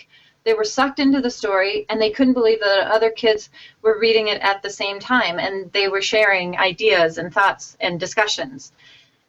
[0.48, 3.50] they were sucked into the story and they couldn't believe that other kids
[3.82, 8.00] were reading it at the same time and they were sharing ideas and thoughts and
[8.00, 8.72] discussions.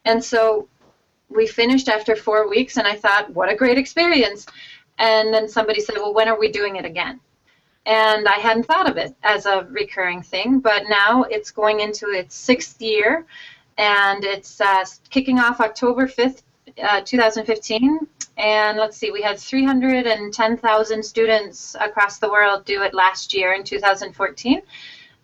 [0.04, 0.68] And so
[1.28, 4.46] we finished after four weeks and I thought, what a great experience.
[4.98, 7.18] And then somebody said, well, when are we doing it again?
[7.84, 12.10] And I hadn't thought of it as a recurring thing, but now it's going into
[12.10, 13.26] its sixth year
[13.78, 16.42] and it's uh, kicking off October 5th,
[16.82, 18.06] uh, 2015
[18.38, 23.64] and let's see, we had 310,000 students across the world do it last year in
[23.64, 24.62] 2014,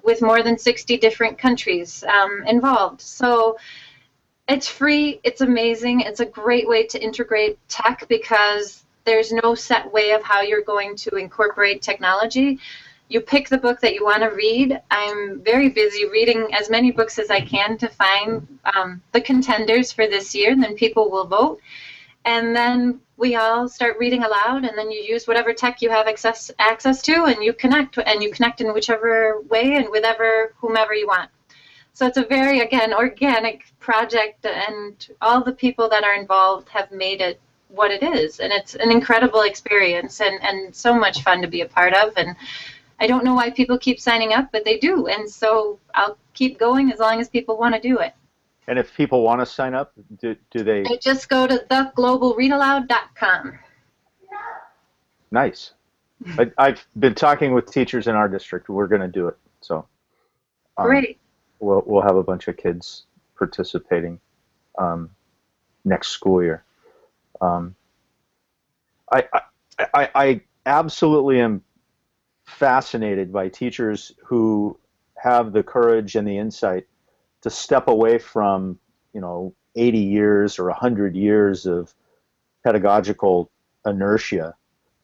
[0.02, 3.00] with more than 60 different countries um, involved.
[3.00, 3.56] So
[4.48, 9.92] it's free, it's amazing, it's a great way to integrate tech because there's no set
[9.92, 12.58] way of how you're going to incorporate technology.
[13.08, 14.80] You pick the book that you want to read.
[14.90, 19.92] I'm very busy reading as many books as I can to find um, the contenders
[19.92, 21.60] for this year, and then people will vote.
[22.24, 26.08] And then we all start reading aloud and then you use whatever tech you have
[26.08, 30.52] access access to and you connect and you connect in whichever way and with ever
[30.58, 31.30] whomever you want.
[31.92, 36.90] So it's a very again organic project and all the people that are involved have
[36.90, 38.40] made it what it is.
[38.40, 42.14] And it's an incredible experience and and so much fun to be a part of
[42.16, 42.34] and
[43.00, 46.58] I don't know why people keep signing up but they do and so I'll keep
[46.58, 48.14] going as long as people want to do it
[48.66, 50.82] and if people want to sign up, do, do they?
[50.82, 53.58] They just go to theglobalreadaloud.com.
[55.30, 55.72] Nice.
[56.38, 58.68] I, I've been talking with teachers in our district.
[58.68, 59.36] We're going to do it.
[59.60, 59.86] So
[60.78, 61.18] um, great.
[61.60, 63.04] We'll we'll have a bunch of kids
[63.36, 64.18] participating
[64.78, 65.10] um,
[65.84, 66.64] next school year.
[67.40, 67.74] Um,
[69.12, 71.62] I, I I I absolutely am
[72.44, 74.78] fascinated by teachers who
[75.16, 76.86] have the courage and the insight
[77.40, 78.78] to step away from
[79.12, 81.94] you know 80 years or 100 years of
[82.64, 83.50] pedagogical
[83.86, 84.54] inertia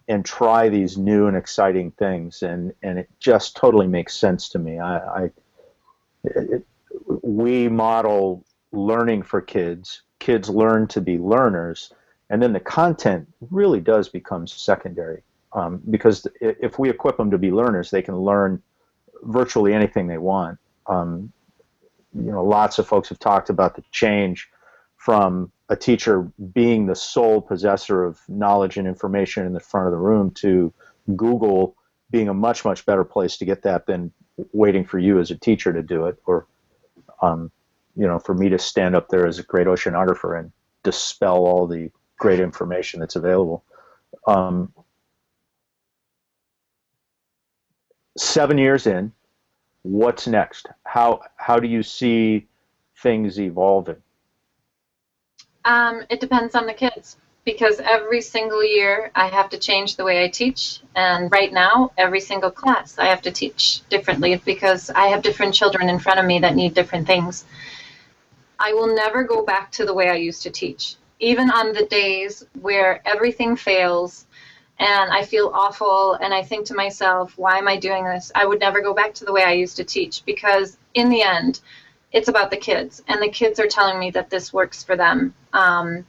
[0.09, 2.43] and try these new and exciting things.
[2.43, 4.78] And and it just totally makes sense to me.
[4.78, 5.30] I, I
[6.24, 6.66] it,
[7.22, 10.03] we model learning for kids.
[10.18, 11.93] Kids learn to be learners.
[12.28, 15.22] And then the content really does become secondary
[15.53, 18.62] um, because if we equip them to be learners they can learn
[19.22, 20.59] virtually anything they want.
[20.86, 21.32] Um,
[22.14, 24.48] you know, lots of folks have talked about the change
[24.96, 26.22] from a teacher
[26.53, 30.72] being the sole possessor of knowledge and information in the front of the room to
[31.16, 31.76] Google
[32.11, 34.12] being a much much better place to get that than
[34.53, 36.46] waiting for you as a teacher to do it or
[37.22, 37.53] um,
[37.96, 40.51] you know for me to stand up there as a great oceanographer and
[40.82, 43.64] dispel all the great information that's available.
[44.26, 44.72] Um,
[48.21, 49.12] seven years in
[49.83, 50.68] what's next?
[50.85, 52.47] How how do you see
[53.03, 53.97] things evolving?
[55.64, 60.05] Um, it depends on the kids because every single year I have to change the
[60.05, 64.91] way I teach, and right now every single class I have to teach differently because
[64.91, 67.45] I have different children in front of me that need different things.
[68.59, 70.97] I will never go back to the way I used to teach.
[71.18, 74.27] Even on the days where everything fails
[74.81, 78.33] and I feel awful and I think to myself, why am I doing this?
[78.35, 81.22] I would never go back to the way I used to teach because in the
[81.22, 81.61] end,
[82.12, 85.35] it's about the kids and the kids are telling me that this works for them.
[85.53, 86.07] Um,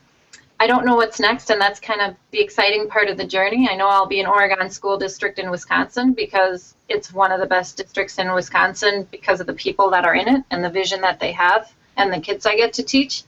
[0.61, 3.67] I don't know what's next, and that's kind of the exciting part of the journey.
[3.67, 7.47] I know I'll be in Oregon School District in Wisconsin because it's one of the
[7.47, 11.01] best districts in Wisconsin because of the people that are in it and the vision
[11.01, 13.23] that they have and the kids I get to teach.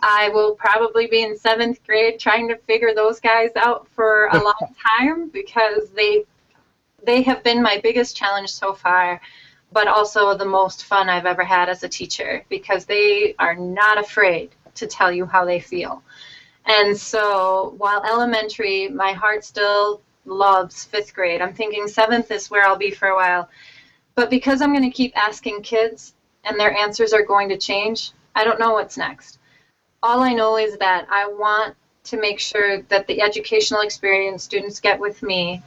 [0.00, 4.38] I will probably be in seventh grade trying to figure those guys out for a
[4.42, 6.24] long time because they
[7.04, 9.20] they have been my biggest challenge so far,
[9.72, 13.98] but also the most fun I've ever had as a teacher because they are not
[13.98, 16.02] afraid to tell you how they feel.
[16.66, 21.42] And so while elementary, my heart still loves fifth grade.
[21.42, 23.50] I'm thinking seventh is where I'll be for a while.
[24.14, 26.14] But because I'm going to keep asking kids
[26.44, 29.38] and their answers are going to change, I don't know what's next
[30.04, 31.74] all I know is that I want
[32.04, 35.62] to make sure that the educational experience students get with me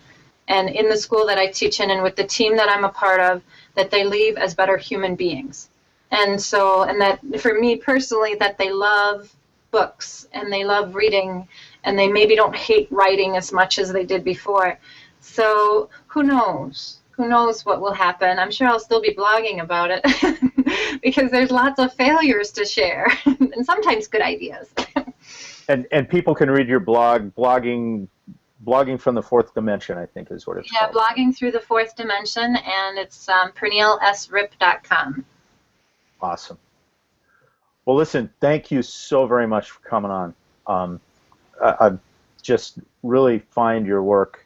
[0.48, 2.90] and in the school that I teach in and with the team that I'm a
[2.90, 3.42] part of,
[3.74, 5.70] that they leave as better human beings.
[6.12, 9.36] And so, and that for me personally, that they love
[9.72, 11.48] books and they love reading
[11.84, 14.78] and they maybe don't hate writing as much as they did before.
[15.20, 16.97] So who knows?
[17.18, 18.38] Who knows what will happen.
[18.38, 23.12] I'm sure I'll still be blogging about it because there's lots of failures to share
[23.26, 24.70] and sometimes good ideas.
[25.68, 28.08] and and people can read your blog, blogging
[28.66, 30.96] blogging from the fourth dimension, I think is what it's yeah, called.
[30.96, 35.26] blogging through the fourth dimension, and it's um, pernillesripp.com.
[36.22, 36.58] Awesome.
[37.86, 40.34] Well, listen, thank you so very much for coming on.
[40.68, 41.00] Um,
[41.64, 41.98] I, I
[42.42, 44.46] just really find your work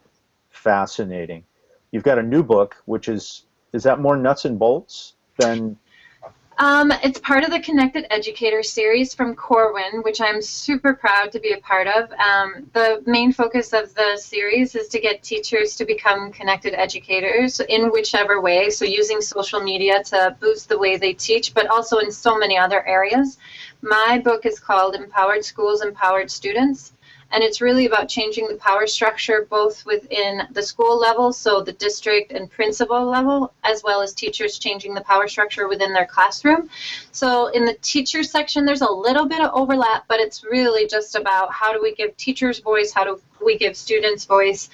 [0.50, 1.44] fascinating.
[1.92, 5.78] You've got a new book, which is is that more nuts and bolts than
[6.58, 11.40] um, it's part of the Connected Educator series from Corwin, which I'm super proud to
[11.40, 12.12] be a part of.
[12.12, 17.58] Um, the main focus of the series is to get teachers to become connected educators
[17.60, 18.70] in whichever way.
[18.70, 22.56] So, using social media to boost the way they teach, but also in so many
[22.56, 23.38] other areas.
[23.80, 26.92] My book is called Empowered Schools, Empowered Students
[27.32, 31.72] and it's really about changing the power structure both within the school level, so the
[31.72, 36.68] district and principal level, as well as teachers changing the power structure within their classroom.
[37.10, 41.16] So in the teacher section, there's a little bit of overlap, but it's really just
[41.16, 44.68] about how do we give teachers voice, how do we give students voice,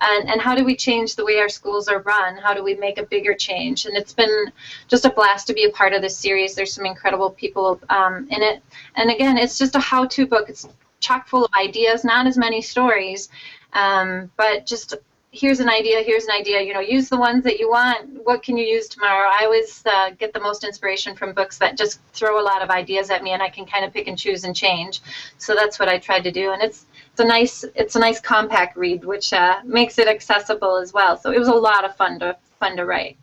[0.00, 2.36] and, and how do we change the way our schools are run?
[2.36, 3.86] How do we make a bigger change?
[3.86, 4.52] And it's been
[4.88, 6.54] just a blast to be a part of this series.
[6.54, 8.62] There's some incredible people um, in it.
[8.96, 10.48] And again, it's just a how to book.
[10.48, 10.66] It's
[11.04, 13.28] chock full of ideas, not as many stories,
[13.72, 14.94] um, but just
[15.34, 16.62] here's an idea, here's an idea.
[16.62, 18.24] You know, use the ones that you want.
[18.24, 19.28] What can you use tomorrow?
[19.28, 22.70] I always uh, get the most inspiration from books that just throw a lot of
[22.70, 25.00] ideas at me, and I can kind of pick and choose and change.
[25.38, 28.20] So that's what I tried to do, and it's it's a nice it's a nice
[28.20, 31.16] compact read, which uh, makes it accessible as well.
[31.16, 33.16] So it was a lot of fun to fun to write.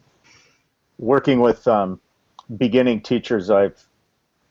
[0.99, 1.99] Working with um,
[2.57, 3.83] beginning teachers, I've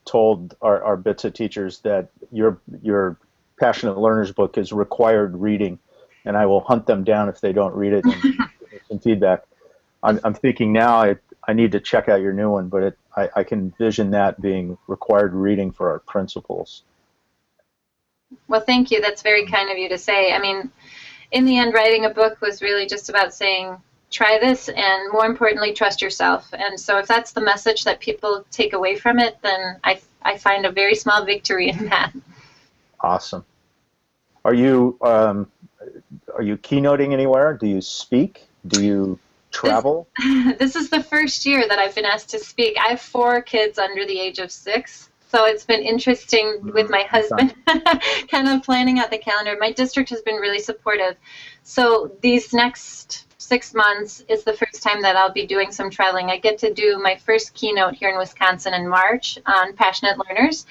[0.05, 3.17] told our, our BITSA teachers that your your
[3.59, 5.79] passionate learners book is required reading,
[6.25, 8.37] and I will hunt them down if they don't read it and
[8.87, 9.43] some feedback.
[10.03, 11.15] I'm, I'm thinking now I,
[11.47, 14.41] I need to check out your new one, but it, I, I can envision that
[14.41, 16.83] being required reading for our principals.
[18.47, 19.01] Well, thank you.
[19.01, 19.53] That's very mm-hmm.
[19.53, 20.33] kind of you to say.
[20.33, 20.71] I mean,
[21.31, 23.77] in the end, writing a book was really just about saying,
[24.11, 26.53] try this, and more importantly, trust yourself.
[26.53, 30.37] And so, if that's the message that people take away from it, then I, I
[30.37, 32.13] find a very small victory in that.
[32.99, 33.45] Awesome.
[34.45, 35.47] Are you um,
[36.35, 37.53] are you keynoting anywhere?
[37.53, 38.47] Do you speak?
[38.67, 39.19] Do you
[39.51, 40.07] travel?
[40.17, 42.77] This, this is the first year that I've been asked to speak.
[42.77, 47.03] I have four kids under the age of six, so it's been interesting with my
[47.03, 47.55] husband
[48.29, 49.55] kind of planning out the calendar.
[49.59, 51.15] My district has been really supportive.
[51.63, 56.29] So these next six months is the first time that I'll be doing some traveling.
[56.29, 60.65] I get to do my first keynote here in Wisconsin in March on passionate learners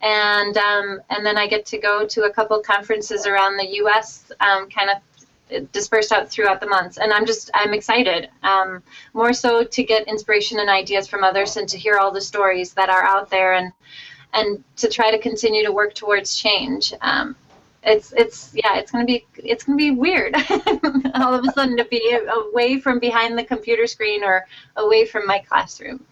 [0.00, 4.30] and um, and then I get to go to a couple conferences around the U.S.
[4.40, 4.96] Um, kind of
[5.72, 10.08] dispersed out throughout the months and i'm just i'm excited um, more so to get
[10.08, 13.52] inspiration and ideas from others and to hear all the stories that are out there
[13.52, 13.70] and
[14.32, 17.36] and to try to continue to work towards change um,
[17.84, 20.34] it's it's yeah it's gonna be it's gonna be weird
[21.14, 22.16] all of a sudden to be
[22.50, 26.04] away from behind the computer screen or away from my classroom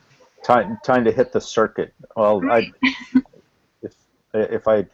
[0.45, 2.73] time time to hit the circuit well right.
[4.35, 4.87] i if I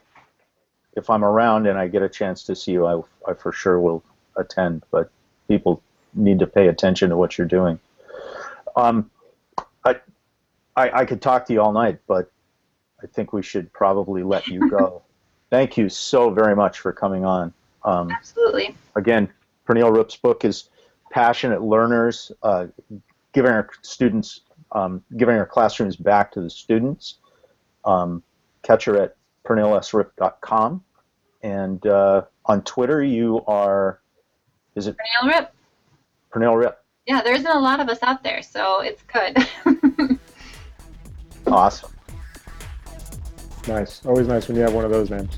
[0.96, 3.78] if I'm around and I get a chance to see you, I, I for sure
[3.78, 4.02] will
[4.36, 4.82] attend.
[4.90, 5.10] But
[5.46, 5.82] people
[6.14, 7.78] need to pay attention to what you're doing.
[8.74, 9.10] Um,
[9.84, 9.96] I,
[10.74, 12.30] I, I could talk to you all night, but
[13.02, 15.02] I think we should probably let you go.
[15.50, 17.52] Thank you so very much for coming on.
[17.84, 18.76] Um, Absolutely.
[18.96, 19.28] Again,
[19.66, 20.70] Pernille Ripp's book is
[21.10, 22.66] Passionate Learners, uh,
[23.32, 24.40] giving our students,
[24.72, 27.18] um, giving our classrooms back to the students.
[27.84, 28.22] Um,
[28.62, 30.82] catch her at pernillesripp.com.
[31.42, 34.00] And uh, on Twitter, you are,
[34.74, 34.96] is it?
[34.96, 35.54] Pernille Ripp.
[36.34, 36.84] Pernille Ripp.
[37.06, 40.18] Yeah, there isn't a lot of us out there, so it's good.
[41.46, 41.95] awesome.
[43.66, 44.04] Nice.
[44.06, 45.36] Always nice when you have one of those names.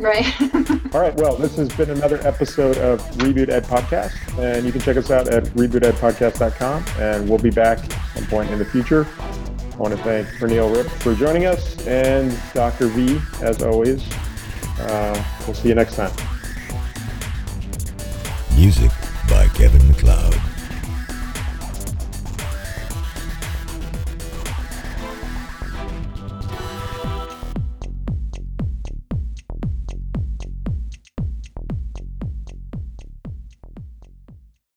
[0.00, 0.24] Right.
[0.94, 1.14] All right.
[1.16, 5.10] Well, this has been another episode of Reboot Ed Podcast, and you can check us
[5.10, 9.06] out at rebootedpodcast.com, and we'll be back at some point in the future.
[9.20, 12.88] I want to thank Pernille Ripp for joining us and Dr.
[12.88, 14.04] V, as always.
[14.80, 16.12] Uh, we'll see you next time.
[18.56, 18.97] Music by Kevin MacLeod.